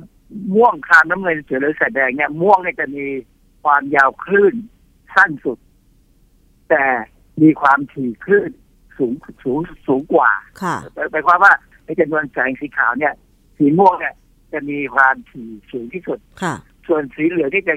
[0.55, 3.07] ม่วงครามน้ำเงินเขียวเหลืองแสดแดงเนี่ยม่วงเนี่ยจะมี
[3.63, 4.55] ความยาวคลื่น
[5.15, 5.59] สั้นสุด
[6.71, 6.85] แต่
[7.43, 8.51] มีความถี่คลื่น
[8.99, 9.13] สูง
[9.45, 10.31] สูงสูงกว่า
[10.63, 10.77] ค่ะ
[11.11, 11.53] หมายความว่า
[11.85, 13.13] ในจำนวนแสงสีขาวเนี่ย
[13.57, 14.15] สีม่วงเนี่ย
[14.53, 16.55] จะมีความถี่สูงที่สุดค่ะ
[16.87, 17.75] ส่วนสีเหลืองที่จะ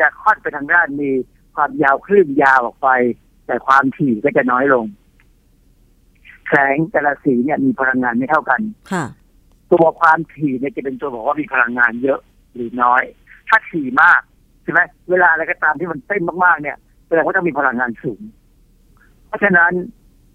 [0.00, 1.10] จะค่อนไปทางด้านมี
[1.54, 2.88] ความยาวคลื่นยาวออกไป
[3.46, 4.86] แต่ความถี่ก็จะน้อยลง
[6.48, 8.60] แสงแต่ละสีเนี่ยมีพลังงานไม่เท่ากัน
[8.92, 9.04] ค่ะ
[9.72, 12.20] ตัวความถี่เนี่ยจะเป็นตัวบอกว่ามีพลังงานเยอะ
[12.54, 13.02] หรือน้อย
[13.48, 14.20] ถ้าถี่มาก
[14.62, 18.20] ใช่ไหมเวลาอะไรก็ตามที่มันเต้นมากๆเนี่ยแสดงว่าต้องมีพลังงานสูง
[19.26, 19.72] เพราะฉะนั้น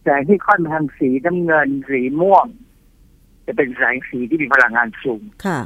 [0.04, 2.46] แสงที่ค่อนไปทางสีน้ำเงินสีม่วง
[3.46, 5.60] จะเป็นแสงสีที่มีพลังงานสูงค่ะ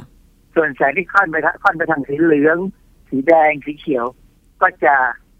[0.54, 2.58] ส่วนแสงที่ค่อนไปทางค่อนไปทางสีเหลือง
[3.08, 4.04] สีแดงสีเขียว
[4.62, 4.94] ก็จะ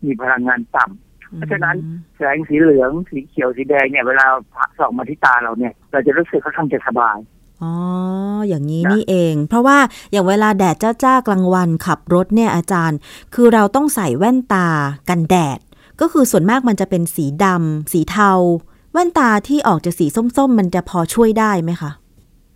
[0.04, 1.76] มีพลังงานต่ำเพราะฉะนั้น
[2.16, 4.26] แสงสีเหลือง สีเขียวสีแดงเนี่ยเวลา
[4.78, 7.18] ส่องมาที่ตาเราเนี่ย เราจะรู้สึกค่อนข้างจะสบาย
[7.64, 7.74] อ๋อ
[8.48, 9.78] อย่างนี้นะนี่เอง เพราะว่า
[10.12, 12.98] อย่างเวลาแดดจ้าๆกลางวันขับรถเนี่ยอาจารย์
[13.34, 14.68] คือเราต้องใส่แว่นตา
[15.08, 15.58] กันแดด
[16.00, 18.32] ก็คือส่วนมากมันจะเป็นสีดำสีเทา
[18.92, 20.06] แว่นตาที่ออกจะสี
[20.36, 21.90] ส้มๆ มันจะพอช่วยได้ไหมคะ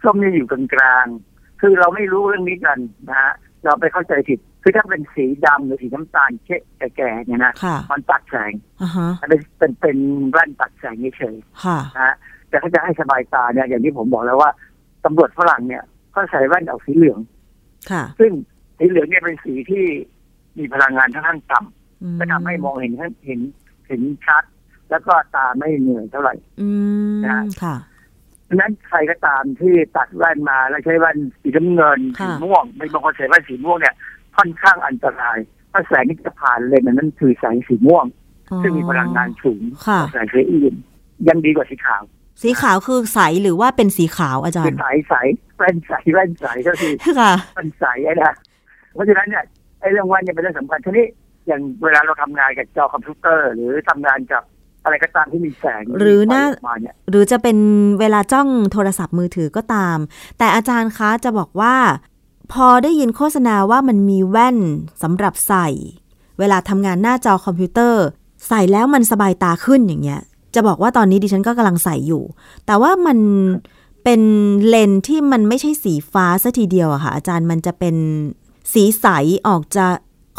[0.05, 2.79] ส้มเนี่ยอยู่กลางๆ คือเราไม่รู้เรื่องนี้กัน
[3.09, 3.33] นะฮะ
[3.65, 6.57] เราไปเข้าใจผิด คือถ้าเป็นสีดำหรือสีน้ำตาลเช่
[6.97, 8.53] แก่ๆเนี่ยนะค่ะมันตัดแสง
[8.83, 9.97] อ่าฮะมันเป็นเป็นเป็น
[10.31, 12.15] แว่นตัดแสงเฉยค่ะๆนะฮะ
[12.49, 14.51] แต่ถ้าจะให้สบายตาเนี่ยอย่างที่ผมบอกแล้วว่า
[15.05, 15.85] ตำรวจฝรั่งเนี่ย
[16.15, 17.19] ก็ใส่แว่นออกสีเหลือง
[17.91, 18.33] ค่ะ ซึ่ง
[18.79, 19.85] สีเหลืองเนี่ยเป็นสีที่
[20.59, 22.93] มีพลังงานค่อนข้างต่ำอืก็ทำให้มองเห็น
[23.27, 23.41] เห็น
[23.87, 24.45] เห็นชัด
[24.91, 26.69] แล้วก็ตาไม่เหนื่อยเท่าไหร่อื
[27.15, 27.77] มนะค่ะ
[28.49, 33.95] ดังนั้นใครก็ตามที่ตัดแว่นมาแล้วใช้แว่นสีน้ำเงินค่ะสีม่วงไม่บางคนใส่แว่นสีม่วงเนี่ย
[34.37, 35.39] ค่อนข้างอันตราย
[35.71, 38.05] เพราะแสงที่จะผ่านเลนส์นั้นคือแสงสีม่วง
[38.63, 40.75] ซึ่งมีพลังงานสูงค่ะกว่าแสงสีอื่น
[41.29, 42.03] ยังดีกว่าสีขาว
[42.43, 45.15] สีขาวคือใสหรือว่าเป็นสีขาวอาจารคือย์ ใสใส
[45.59, 48.35] แว่นใสแว่นใสก็คือค่ะแว่นใสไอ้นะ
[48.95, 49.45] เพราะฉะนั้นเนี่ย
[49.81, 51.07] ไอ้เรื่องแว่นเนี่ยเป็นเรื่องสำคัญทีนี้
[51.47, 54.43] อย่างเวลาเราทำงานกับจอคอมพิวเตอร์ หรือทำงานกับ
[54.85, 57.59] อะไรก็ตามที่มีแสงหรือหน้าปล่ยกมาเนี่ยหรือจะเป็น
[58.01, 59.99] เวลาจ้องโทรศัพท์มือถือก็ตาม
[60.39, 61.77] แต่อาจารย์คะจะบอกว่า
[62.53, 64.59] พอได้ยินโฆษณาว่ามันมีแว่น
[65.03, 65.69] สำหรับใส่
[66.39, 68.05] เวลาทำงานหน้าจอคอมพิวเตอร์
[68.49, 70.21] ใส่แล้วมันสบายตาขึ้นอย่างเงี้ย
[70.55, 72.23] จะบอกว่าตอนนี้ดิฉันก็กำลังใส่อยู่
[72.67, 73.19] แต่ว่ามัน
[74.05, 74.21] เป็น
[74.69, 77.97] เลนส์ที่มันไม่ใช่สีฟ้าซะทีเดียวอะค่ะ อาจารย์มันจะเป็น
[78.73, 79.07] สีใส
[79.49, 79.87] ออกจะ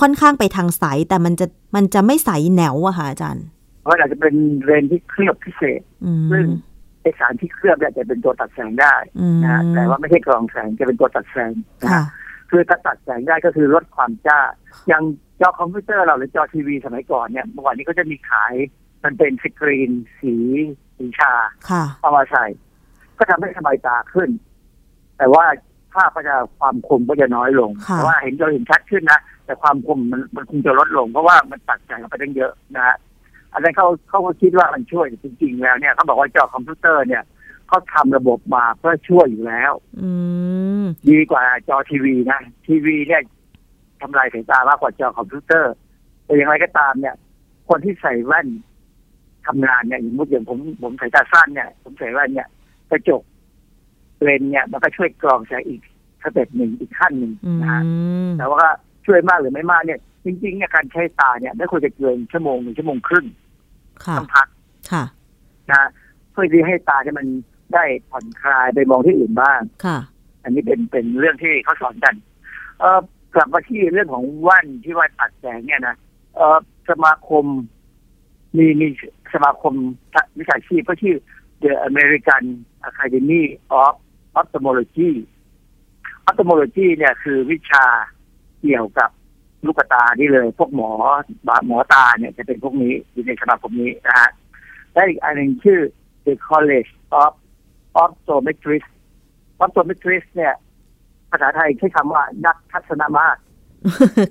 [0.01, 1.45] ค่อนข้างไปทางใส แต่มันจะ
[1.75, 3.45] มันจะไม่ใสแหนวอะค่ะอาจารย์
[3.81, 4.35] เพราะอาจจะเป็น
[4.65, 6.45] เรนที่เคลือบพิเศษอืมซึ่ง
[7.01, 11.51] ไอสารที่เคลือบเนี่ยจะเป็นตัวตัดแสงได้อืมนะแต่ว่าไม่ใช่กรองแสงจะเป็นตัวตัดแสง
[11.83, 12.03] นะค่ะ
[12.49, 14.39] คือถ้าตัดแสงได้ก็คือลดความจ้า
[14.87, 15.03] อย่าง
[15.41, 18.53] จอคอมพิวเตอร์เราหรือจอทีวีสมัยก่อนเนี่ยเมื่อก่อนนี้ก็จะมีขาย
[19.03, 20.33] มันเป็นสกรีนสี
[20.97, 21.33] สีชา
[21.69, 22.45] ค่ะเอามาใส่
[23.17, 24.29] ก็ทำให้สบายตาขึ้น
[25.17, 25.45] แต่ว่า
[25.93, 32.97] ภาพก็จะความคมก็จะน้อยลงค่ะแต่ว่าเห็นเราเห็นชัดขึ้นนะแต่ความคมมันมันคงจะลดลง เพราะว่ามันตัดแสงออกไปตั้งเยอะนะฮะ
[33.53, 37.23] อันนั้นเขาเขาก็คิดว่ามันช่วยแต่จริงๆแล้วเนี่ยเขาบอกว่าจอคอมพิวเตอร์เนี่ย
[37.67, 40.09] เขาทำระบบมาเพื่อช่วยอยู่แล้วอื
[40.83, 43.21] มดีกว่าจอทีวีนะทีวีเนี่ย
[44.01, 45.73] ทำลายสายตามากกว่าจอคอมพิวเตอร์
[46.25, 47.15] แต่อย่างไรก็ตามเนี่ย
[47.69, 48.47] คนที่ใส่แว่น
[49.49, 52.47] ทำงานเนี่ยอย่างมุดอย่างผมผมสายตาสั้นเนี่ย ผมใส่แว่นเนี่ย
[52.89, 53.21] กระจก
[54.23, 55.81] เลนส์เนี่ย มันก็ช่วยกรองแสงอีก
[56.21, 57.81] สเต็ปหนึ่งอีกขั้นหนึ่งอืนะฮะ
[58.27, 58.65] มแต่ว่า
[59.05, 63.25] ช่วยมากหรือไม่มากเนี่ย จริงๆเนี่ยการใช้ตาเนี่ยไม่ควรจะเกินชั่วโมงหนึ่งชั่วโมงครึ่ง
[64.05, 64.47] ค่ะต้องพัก
[64.91, 65.03] ค่ะ
[65.71, 65.89] นะ
[66.31, 67.27] เพื่อที่ให้ตาเนี่ยมัน
[67.73, 69.97] ได้ผ่อนคลายไปมองที่อื่นบ้างค่ะ
[70.43, 72.15] อันนี้เป็นเป็นเรื่องที่เขาสอนกัน
[72.79, 72.99] เออ
[73.35, 75.95] กลับมาที่เรื่องของแว่นที่ว่าตัดแสงเนี่ยนะ
[76.35, 76.57] เออ
[76.89, 77.45] สมาคม
[78.57, 78.87] มีมี
[79.33, 79.73] สมาคม
[80.39, 81.15] วิชาชีพก็ชื่อ
[81.63, 82.43] The American
[82.89, 83.43] Academy
[83.81, 83.93] of
[84.39, 85.11] Ophthalmology
[86.27, 87.85] Ophthalmology เนี่ยคือวิชา
[88.61, 89.09] เกี่ยวกับ
[89.65, 90.89] ลูกตานี่เลย พวกหมอ
[91.67, 94.29] หมอตาเนี่ยจะเป็นพวกนี้อยู่ในสมาคมนี้นะฮะ
[94.93, 95.79] และอีกอันหนึ่งชื่อ
[96.25, 96.91] The College
[97.23, 97.31] of
[98.03, 98.93] Optometrists
[99.63, 100.53] Optometrist เนี่ย
[101.31, 103.39] ภาษาไทยใช้คำว่านักทัศนมาตร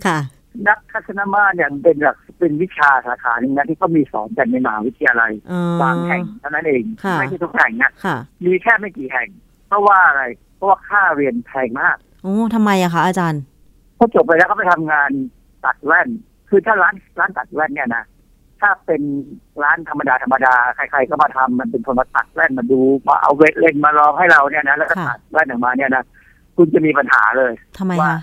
[0.06, 0.18] ค่ะ
[0.66, 9.28] นักทัศนมาตรเนี่ยมันเป็นหลักเป็นวิชาสาขาหนึ่งนะที่เขามีสอนกันในมหาวิทยาลัยอ๋อบางแห่งเท่านั้นเองค่ะไม่ใช่ทุกแห่งนะค่ะมีแค่ไม่กี่แห่ง
[9.68, 10.22] เพราะว่าอะไร
[10.56, 13.42] เพราะว่าค่าเรียนแพงมากโอ้ทำไมอะคะอาจารย์
[13.98, 15.10] พอจบไปแล้วก็ไปทำงาน
[15.64, 16.08] ตัดแว่น
[16.48, 18.04] คือถ้าร้านร้านตัดแว่นเนี่ยนะ
[18.60, 19.02] ถ้าเป็น
[19.62, 26.04] ร้านธรรมดาธรรมดาใครๆก็มาทำมันเป็นคนมาตัดแว่นมาดูมาเอาเวทเลนส์มาลองให้เราเนี่ยนะแล้วก็ค่ะตัดแว่นออกมาเนี่ยนะ
[26.56, 28.18] คุณจะมีปัญหาเลยทำไมว่าคะ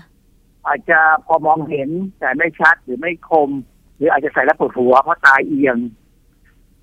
[0.66, 1.88] อาจจะพอมองเห็น
[2.18, 3.50] แต่ไม่ชัดหรือไม่คม
[3.96, 5.76] หรืออาจจะใส่แล้วปวดหัวเพราะตาเอียง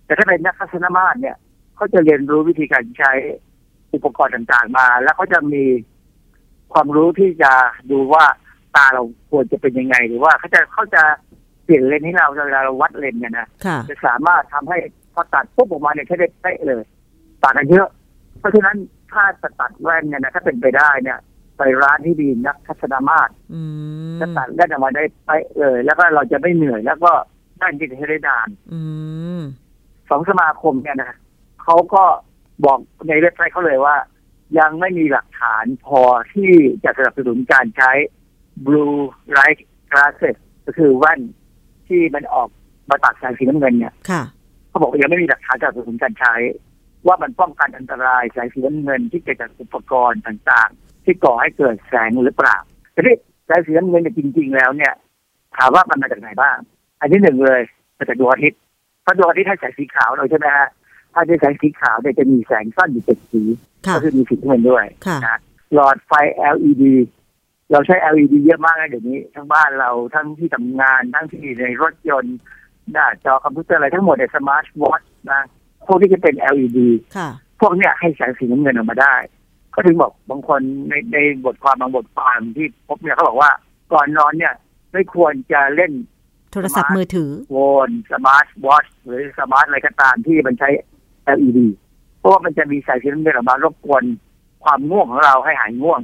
[0.05, 1.37] แต่ถ้าเป็นนักทัศนมาตรเนี่ย
[1.75, 3.11] เขาจะเรียนรู้วิธีการใช้
[3.93, 5.63] อุปกรณ์ต่างๆมา แล้วเขาจะมี
[6.73, 7.51] ความรู้ที่จะ
[7.91, 8.25] ดูว่า
[8.75, 11.03] ตาเราควรจะเป็นยังไง หรือว่าเขาจะเขาจะ
[11.63, 14.77] เปลี่ยนเลนส์ให้เราเวลาเราวัดเลนส์เนี่ยนะค่ะจะสามารถทำให้
[15.13, 16.83] พอตัดปุ๊บออกมาเนี่ยใช้ได้เป๊ะเลย
[17.43, 17.89] ต่างกันเยอะ
[18.39, 18.77] เพราะฉะนั้น
[19.11, 21.19] ถ้าจะตัดแว่นเนี่ยนะถ้าเป็นไปได้เนี่ย
[21.57, 23.61] ไปร้านที่ดีนักทัศนมาตรอื
[24.15, 27.11] มจะตัดได้ออกมาได้เป๊ะเลยแล้วก็เราจะไม่เหนื่อยแล้วก็
[27.59, 28.81] ได้จริงๆให้ได้นานอื
[29.39, 29.41] ม
[30.09, 31.13] สองสมาคมเนี่ยนะ
[31.63, 32.03] เขาก็
[32.65, 33.95] บอกในเว็บไซต์เขาเลยว่า
[34.59, 36.01] ยังไม่มีหลักฐานพอ
[36.33, 36.51] ที่
[36.83, 37.91] จะสนับสนุนการใช้
[38.65, 38.97] blue
[39.37, 39.59] light
[39.91, 41.21] glasses ก็คือแว่น
[41.87, 42.49] ที่มันออก
[42.89, 44.23] มาตัดแสงสีน้ำเงินเนี่ยค่ะ
[44.69, 46.33] เขาบอกว่ายังไม่มีหลักฐานจากสนับสนุนการใช้
[47.07, 52.57] ว่ามันป้องกันอันตรายแสงสีน้ำเงินที่เกิดจากอุปกรณ์ต่างๆ ที่ก่อให้เกิดแสงหรือเปล่า
[52.95, 54.93] ทีนี้แสงสีน้ำเงินเนี่ยจริง ๆ แล้วเนี่ย
[55.57, 56.57] ถามว่ามันมาจากไหนบ้าง
[56.99, 57.61] อันที่หนึ่งเลย
[57.97, 58.59] มาจากดวงอาทิตย์
[59.03, 60.67] เพราะดวงอาทิตย์ให้แสงสีขาวเราใช่ไหมฮะ
[61.13, 63.41] ถ้าเป็นแสงสีขาวเนี่ยจะมีแสงสั้นอยู่เจ็ดสี
[63.85, 65.39] ค่ะก็คือมีสีน้ำเงินด้วยค่ะนะ
[65.73, 66.11] หลอดไฟ
[66.55, 66.83] LED
[67.71, 72.37] เราใช้ LED เยอะมากนะเดี๋ยวนี้ ทั้งบ้านเราทั้งที่ทำงาน ทั้งที่ในรถยนต์
[72.91, 75.41] หน้าจอคอมพิวเตอร์อะไรทั้งหมดใน smart watch นะ
[75.87, 76.79] พวกนี้จะเป็น LED
[77.17, 77.29] ค่ะ
[77.59, 79.15] พวกเนี้ยให้แสงสีน้ำเงินออกมาได้
[79.73, 83.51] ก็ถึงบอกบางคนในในบทความบางบทความที่พบเนี่ยเขาบอกว่า
[83.93, 84.53] ก่อนนอนเนี่ย
[84.93, 85.91] ไม่ควรจะเล่น
[86.51, 90.69] โทรศัพท์มือถือ phone smart watch หรือ smart อะไรก็ตามที่มันใช้
[91.37, 91.59] LED
[92.19, 94.03] เพราะว่ามันจะมีแสงสีน้ำเงินออกมารบกวน
[94.63, 96.01] ความง่วงของเราให้หายง่วง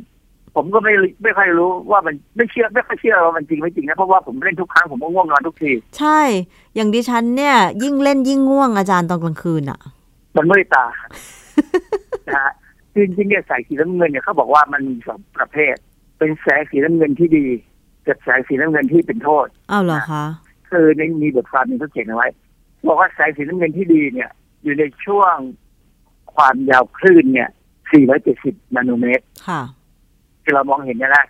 [0.56, 0.94] ผมก็ไม่
[1.24, 6.22] ไม่ค่อยรู้ว่ามันไม่เชื่อไม่ค่อยเชื่อว่ามันจริงไม่จริงนะเพราะว่าผมเล่นทุกครั้งผมก็ง่วงนอนทุกที ใช่
[6.76, 9.80] อย่างดิฉันเนี่ย ยิ่งเล่นยิ่งง่วงอาจารย์ตอนกลางคืนอะ
[10.36, 10.86] มันเมื่อยตา
[12.28, 12.54] นะฮะ
[12.94, 15.76] คือจริงๆเนี่ยแสงสีน้ำเงินเนี่ยเขาบอกว่ามันมีสองประเภท
[16.18, 17.46] เป็นแสงสีน้ำเงินที่ดี
[18.08, 20.26] กับแสงสีน้ำเงินที่เป็นโทษอ้าวเหรอคะ
[20.70, 22.28] คือในมีบทความหนึงเขาเขียนเอาไว้
[22.88, 24.30] บอกว่าแสงสีน้ำเงินที่ดีเนี่ย
[24.64, 25.36] อยู่ในช่วง
[26.36, 27.50] ความยาวคลื่นเนี่ย
[28.12, 29.62] 470นาโนเมตร ค่ะ
[30.44, 31.26] ที่เรามองเห็นเนี่ยนะ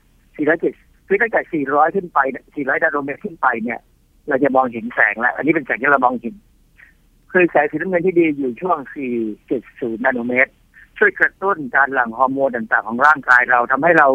[0.51, 2.20] 470คือตั้งแต่ 400 ขึ้นไป
[2.53, 3.80] 400นาโนเมตรขึ้นไปเนี่ย
[4.28, 6.36] เราจะมองเห็นแสงแล้ว อันนี้เป็นแสงที่เรามองเห็น
[7.32, 8.78] คือแสงสีน้ำเงินที่ดีอยู่ช่วง
[9.41, 10.51] 470 นาโนเมตร
[11.00, 14.08] ช่วยกระตุ้นการหลั่งฮอร์โมนต่างๆของร่างกายเราทำให้เรา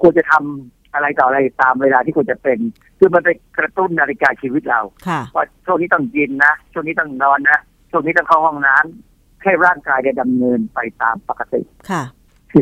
[0.00, 2.58] ควรจะทำอะไรต่ออะไรตามเวลาที่ควรจะเป็น
[2.98, 7.58] คือมันไปกระตุ้นนาฬิกาชีวิตเราค่ะว่าช่วงนี้ต้องกินนะช่วงนี้ต้องนอนนะ
[7.90, 12.02] ช่วงนี้ต้องเข้าห้องน้ำให้ร่างกายได้ดำเนินไปตามปกติค่ะ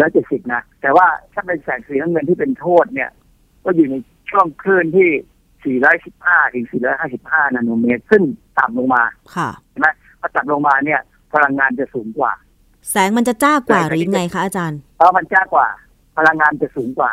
[0.02, 3.10] 470นะ แต่ว่าถ้าเป็นแสงสีน้ำเงินที่เป็นโทษเนี่ย
[3.64, 3.94] ก็อยู่ใน
[4.30, 6.66] ช่วงคลื่นที่ 415 ถึง
[7.10, 8.22] 455 นาโนเมตร ซึ่ง
[8.58, 9.02] ต่ำลงมา
[9.36, 9.88] ค่ะใช่ไหม
[10.20, 11.00] พอต่ำลงมาเนี่ย
[11.32, 12.32] พลังงานจะสูงกว่า
[12.90, 15.68] แสงมันจะจ้ากว่าหรือยังไงคะอาจารย์เพราะมันจ้ากว่า
[16.16, 17.12] พลังงานจะสูงกว่า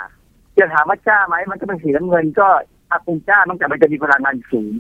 [0.60, 2.48] จะถามว่าจ้าไหมมันก็เป็นสีน้ำเงิน ก็
[2.92, 4.72] อาคงจ้ามันแต่มันจะมีพลังงานสูง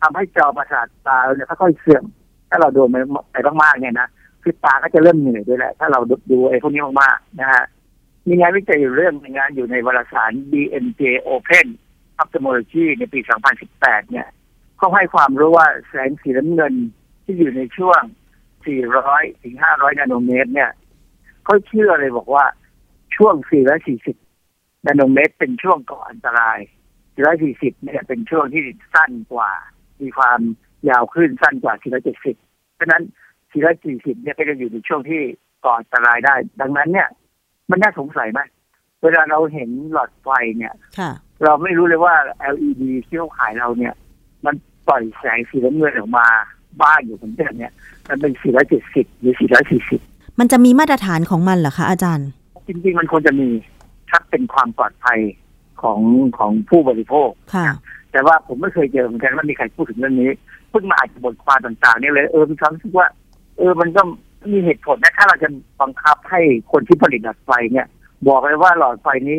[0.00, 2.04] ทำให้จอประสาทตาเราเนี่ยค่อยๆเสื่อม
[2.50, 2.88] ถ้าเราโดน
[3.32, 4.08] ไปมากๆเนี่ยนะ
[4.42, 7.64] คือตาก็จะเริ่มเหนื่อยด้วยแหละ ถ้าเราดูไอ้พวกนี้มากๆนะฮะ
[8.28, 11.66] มีงานวิจัยอยู่เรื่องงานอยู่ในวารสาร BMJ Open
[12.20, 13.20] Ophthalmology ในปี
[13.66, 14.28] 2018 เนี่ย
[14.78, 16.74] เขาให้ความรู้ว่าแสงสีน้ำเงิน
[17.24, 18.02] ที่อยู่ในช่วง
[18.66, 20.70] 400ถึง500นาโนเมตร เนี่ย
[21.44, 22.44] เขาเชื่อเลยบอกว่า
[23.16, 23.34] ช่วง
[24.10, 26.58] 440 นาโนเมตร เป็นช่วงก่ออันตราย
[27.20, 28.62] 440 เนี่ยเป็นช่วงที่
[28.94, 29.50] สั้นกว่า
[30.00, 30.40] มีความ
[30.88, 31.74] ยาวขึ้นสั้นกว่า
[32.24, 33.02] 470 เพราะนั้น
[33.62, 35.22] 440 เนี่ยก็จะอยู่ในช่วงที่
[35.64, 37.08] ก่ออันตรายได้ ดังนั้นเนี่ย
[37.70, 38.40] มันน่าสงสัยไหม
[39.02, 41.10] เวลาเราเห็นหลอดไฟเนี่ยค่ะ
[41.44, 42.14] เราไม่รู้เลยว่า
[42.54, 43.94] LED ที่เขาขายเราเนี่ย
[44.44, 44.54] มัน
[44.88, 46.28] ปล่อยแสงสีน้ำเงินออกมา
[46.82, 47.72] บ้างอยู่เหมือนกันเนี่ย
[48.08, 48.32] มันเป็น
[48.76, 49.34] 470 หรือ
[49.82, 52.28] 440 มันจะมีมาตรฐานของมันเหรอคะอาจารย์
[52.68, 53.48] จริงๆ มันควรจะมี
[54.10, 55.18] ถ้าเป็นความปลอดภัย
[55.82, 56.00] ของ
[56.38, 57.66] ของผู้บริโภคค่ะ
[58.12, 60.30] แต่ว่าผมไม่เคยเจอเหมือนกันว่ามีใครพูดถึงเรื่องนี้
[60.70, 63.06] เพิ่งมาอ่านบทความต่างๆ เนี่ยเลยเออมีความรู้สึกว่า
[63.58, 64.02] เออมันก็
[64.52, 65.48] มีเหตุผลนะถ้าเราจะ
[65.80, 66.40] บังคับให้
[66.72, 67.86] คนที่ผลิตหลอดไฟเนี่ย
[68.28, 69.38] บอกเลยว่าหลอดไฟนี้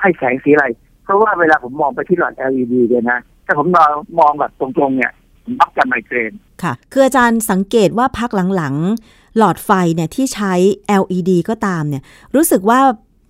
[0.00, 0.66] ให้แสงสีอะไร
[1.04, 6.32] เพราะว่าเวลาผมมองไปที่หลอด LED เนี่ยนะถ้าผมมองมองแบบตรงๆเนี่ยผ มมักจะไมเกรน
[6.62, 10.52] ค่ะ คืออาจารย์สังเกตว่าพักหลังๆ หลอดไฟเนี่ยที่ใช้
[11.00, 12.02] LED ก็ตามเนี่ย
[12.34, 12.80] รู้สึกว่า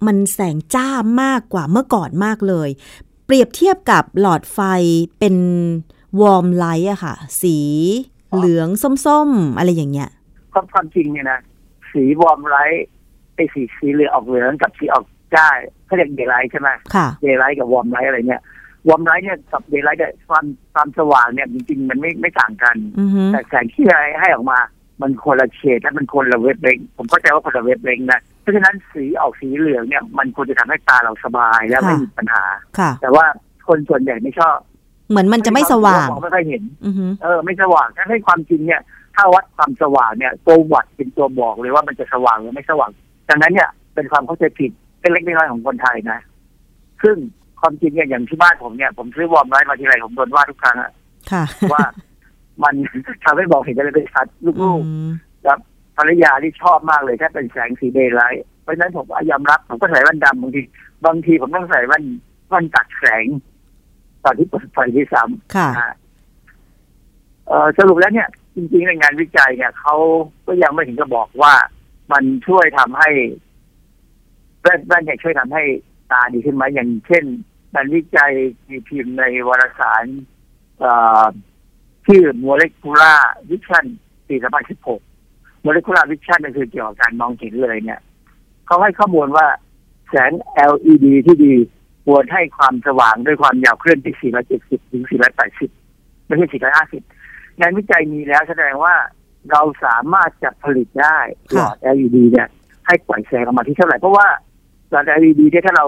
[0.06, 0.88] มันแสงจ้า
[1.22, 2.68] มากกว่าเมื่อก่อนมากเลย
[3.26, 4.58] เปรียบเทียบกับหลอดไฟ
[5.18, 5.36] เป็น
[6.20, 7.56] warm light อะค่ะ สี
[8.34, 8.68] เหลือง
[9.06, 10.10] ส้มๆ อะไรอย่างเงี้ย
[10.52, 11.40] ความความจริงเนี่ยนะ
[11.92, 12.86] สี warm light
[13.34, 15.04] ไอ้สีสีเหลืองออกเหลืองกับสีออก
[15.34, 15.48] จ้า
[15.86, 18.42] เขาเรียก daylight ใช่ไหมค่ะ daylight กับ warm light อะไรเนี่ย
[18.88, 24.58] warm light เนี่ยกับ daylight เนี่ยความความสว่างเนี่ยจริงๆ มันไม่ไม่ต่างกัน อือฮึแต่แสงที่ให้ให้ออกมา
[25.00, 32.44] มันคนละเฉดและมันคนละ wavelength ผมเข้าใจว่าคนละ wavelength นะเพราะฉะนั้นสีออกสีเหลืองเนี่ย มันควรจะทำให้ตาเราสบายและไม่มีปัญหา
[32.78, 33.24] ค่ะ แต่ว่า
[33.68, 34.56] คนส่วนใหญ่ไม่ชอบ
[35.10, 38.80] เหมือนมันจะไม่สว่าง มองไม่ค่อยเห็น อือฮึเออไม่สว่างถ้าให้ความจริงเนี่ย
[39.16, 42.90] ถ้าวัดความสว่างเนี่ยตัววัดเป็นตัวบอกเลยว่ามันจะสว่างหรือไม่สว่าง
[43.28, 44.70] ดังนั้นเนี่ยเป็นความเข้าใจผิด
[45.00, 46.20] เป็นเล็กน้อยของคนไทยนะ
[47.02, 47.16] ซึ่ง
[47.64, 50.92] ความจริงเนี่ยอย่างที่บ้านผมเนี่ยผมซื้อ warm light มาทีไรผมโดนว่าทุกครั้งอะ
[51.32, 51.84] ค่ะว่า
[52.62, 52.74] มัน
[53.24, 55.58] ทำให้บอกเห็นอะไรเป็นชัดอืลูกๆครับ
[55.96, 60.62] ภรรยาที่ชอบมากเลยถ้าเป็นแสงสี daylight เพราะฉะนั้นผมก็ยอมรับผมก็ใส่แว่นดำบางที
[61.06, 62.04] บางทีผมต้องใส่แว่น
[62.48, 63.24] แว่นตัดแสง
[64.24, 65.94] ตอนที่เปิดไฟที่ซ้ำค่ะนะฮะ
[67.46, 69.94] เอ่อสรุปแล้วเนี่ย จริงๆในงานวิจัยเนี่ยเขา
[70.46, 71.54] ก็ยังไม่ถึงจะบอกว่า
[72.12, 73.10] มันช่วยทำให้
[74.62, 75.62] แว่นแว่นเนี่ยช่วยทำให้
[76.12, 77.24] ตาดีขึ้นไหมอย่างเช่น
[77.74, 78.32] งานวิจัย
[78.68, 80.04] มีพิมพ์ในวารสาร
[80.78, 81.26] เอ่อ
[82.06, 83.18] ชื่อ molecular
[83.50, 83.86] vision
[84.28, 84.34] ปี
[85.00, 88.00] 2016 molecular vision ก็คือเกี่ยวกับการมองเห็นเลยเนี่ย
[88.66, 89.46] เขาให้ข้อมูลว่า
[90.10, 90.32] แสง
[90.70, 91.54] LED ที่ดี
[92.06, 95.04] ควรให้ความสว่างด้วยความยาวคลื่นที่ 470 ถึง
[95.64, 96.46] 480 ไม่ใช่
[97.12, 98.94] 450 งานวิจัยมีแล้วแสดงว่า
[99.50, 101.18] เราสามารถจะผลิตได้
[101.52, 102.48] หลอด LED เนี่ย
[102.86, 104.26] ให้ปล่อยแสงออกมาที่เท่าไหร่ เพราะว่า
[104.90, 105.86] หลอด LED เนี่ยถ้าเรา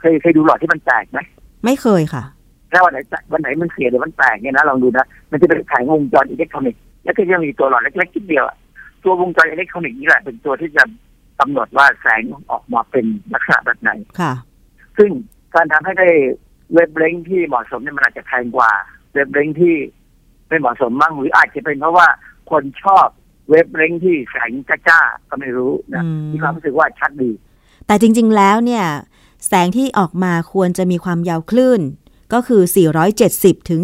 [0.00, 1.20] เคยเคยดูหลอดที่มันแตกไหม
[1.64, 2.24] ไม่เคยค่ะ
[2.72, 8.56] ถ้าวันไหนแตกวันไหนมันเสียหรือมันแตกเนี่ยนะลองดูนะมันจะเป็นแผงวงจรอิเล็กทรอนิกส์แล้วก็จะมีตัวหลอดเล็กๆนิดเดียวอะ
[9.04, 10.82] ตัววงจรอิเล็กทรอนิกส์นี่แหละเป็นตัวที่จะ
[11.40, 13.90] กำหนดว่าแสงออกมาเป็นลักษณะแบบไหน
[14.20, 14.32] ค่ะ
[14.98, 15.10] ซึ่ง
[15.54, 16.08] การทำให้ได้
[16.74, 18.70] เว็บเล้งที่เหมาะสมเนี่ยมันอาจจะแพงกว่า
[19.14, 19.74] เว็บเล้งที่
[20.48, 22.08] ไม่เหมาะสมมั่งหรืออาจจะเป็นเพราะว่า
[22.50, 23.06] คนชอบ
[23.50, 24.50] เว็บเล้งที่แสง
[24.88, 27.30] จ้าๆก็ไม่รู้นะอืมมีความรู้สึกว่าชัดดี
[27.86, 28.84] แต่จริง ๆ แล้วเนี่ย
[29.46, 31.80] แสงที่ออกมาควรจะมีความยาวคลื่น
[32.32, 32.62] ก็คือ
[33.16, 33.80] 470 ถึง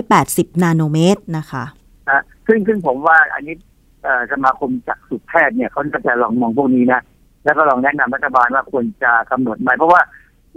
[0.00, 1.64] 480 นาโนเมตรนะคะ
[2.10, 3.54] นะซึ่งซึ่งผมว่าอันนี้
[4.02, 7.00] เอ่อสมาคมจักษุแพทย์เนี่ยเขาก็จะลองมองพวกนี้นะ
[7.44, 10.00] แล้วก็ลองแนะนำรัฐบาลว่าควรจะกำหนดไหมเพราะว่า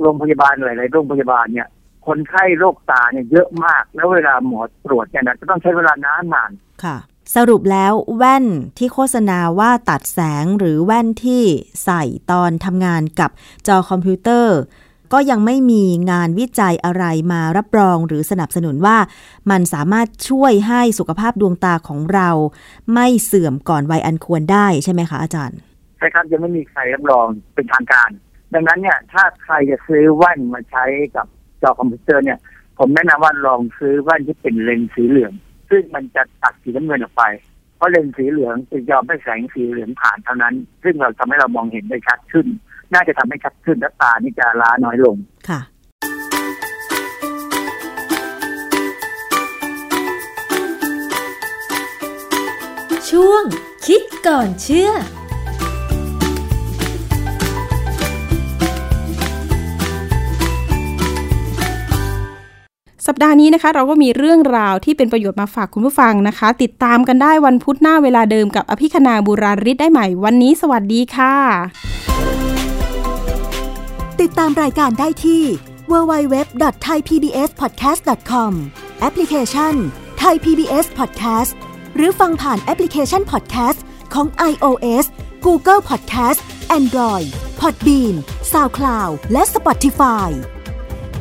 [0.02, 1.68] โรงพยาบาลหลายๆโรงพยาบาลเนี่ย
[2.08, 6.52] คนไข้โรคตาเนี่ยเยอะมาก แล้วเวลาหมอตรวจเนี่ยนะจะต้องใช้เวลานานนาน
[6.84, 6.98] ค่ะ
[7.36, 8.46] สรุปแล้วแว่น
[8.78, 11.44] ที่โฆษณาว่าตัดแสงหรือแว่นที่
[11.84, 13.32] ใส่ตอนทำงานกับ
[13.68, 14.58] จอคอมพิวเตอร์
[15.14, 18.98] ก็ยังไม่มีงานวิจัยอะไรมารับรองหรือสนับสนุนว่า
[19.50, 22.30] มันสามารถช่วยให้สุขภาพดวงตาของเรา
[22.94, 25.60] ไม่เสื่อมก่อนวัยอันควรได้ใช่ไหมคะอาจารย์
[25.98, 28.10] ใช่ครับยังไม่มีใครรับรองเป็นทางการ
[28.54, 31.28] ดังนั้นเนี่ยถ้าใครจะซื้อแว่นมาใช้กับ
[31.62, 32.40] จอคอมพิวเตอร์เนี่ย
[32.78, 35.34] ผมแนะนำว่าลองซื้อแว่นที่เป็นเลนส์สีเหลือง
[35.70, 37.24] ซึ่งมันจะตัดสีน้ำเงินออกไป
[37.78, 42.48] เพราะเลนสีเหลืองจะยอมให้แสงสีเหลืองผ่านเท่านั้น ซึ่งเราทำให้เรามองเห็นได้ชัดขึ้น
[42.94, 45.16] น่าจะทำให้ชัดขึ้นและตานี่จะล้าน้อยลง
[45.50, 45.60] ค่ะ
[53.10, 53.44] ช่วง
[53.86, 54.92] คิดก่อนเชื่อ
[63.12, 71.36] สัปดาห์นี้นะคะ เราก็มีเรื่องราวที่เป็นประโยชน์มาฝากคุณผู้ฟังนะคะ ติดตามกันได้วันพุธหน้าเวลาเดิมกับอภิคณาบุราริศได้ใหม่วันนี้ สวัสดีค่ะ
[74.22, 75.44] ติดตามรายการได้ที่
[75.92, 78.52] www.thaipbspodcast.com
[79.00, 79.74] แอปพลิเคชัน
[80.24, 81.52] Thai PBS Podcast
[81.96, 83.80] หรือฟังผ่านแอปพลิเคชัน Podcast
[84.14, 85.06] ของ iOS
[85.46, 86.40] Google Podcast
[86.80, 87.28] Android
[87.62, 88.16] Podbean
[88.52, 90.30] SoundCloud และ Spotify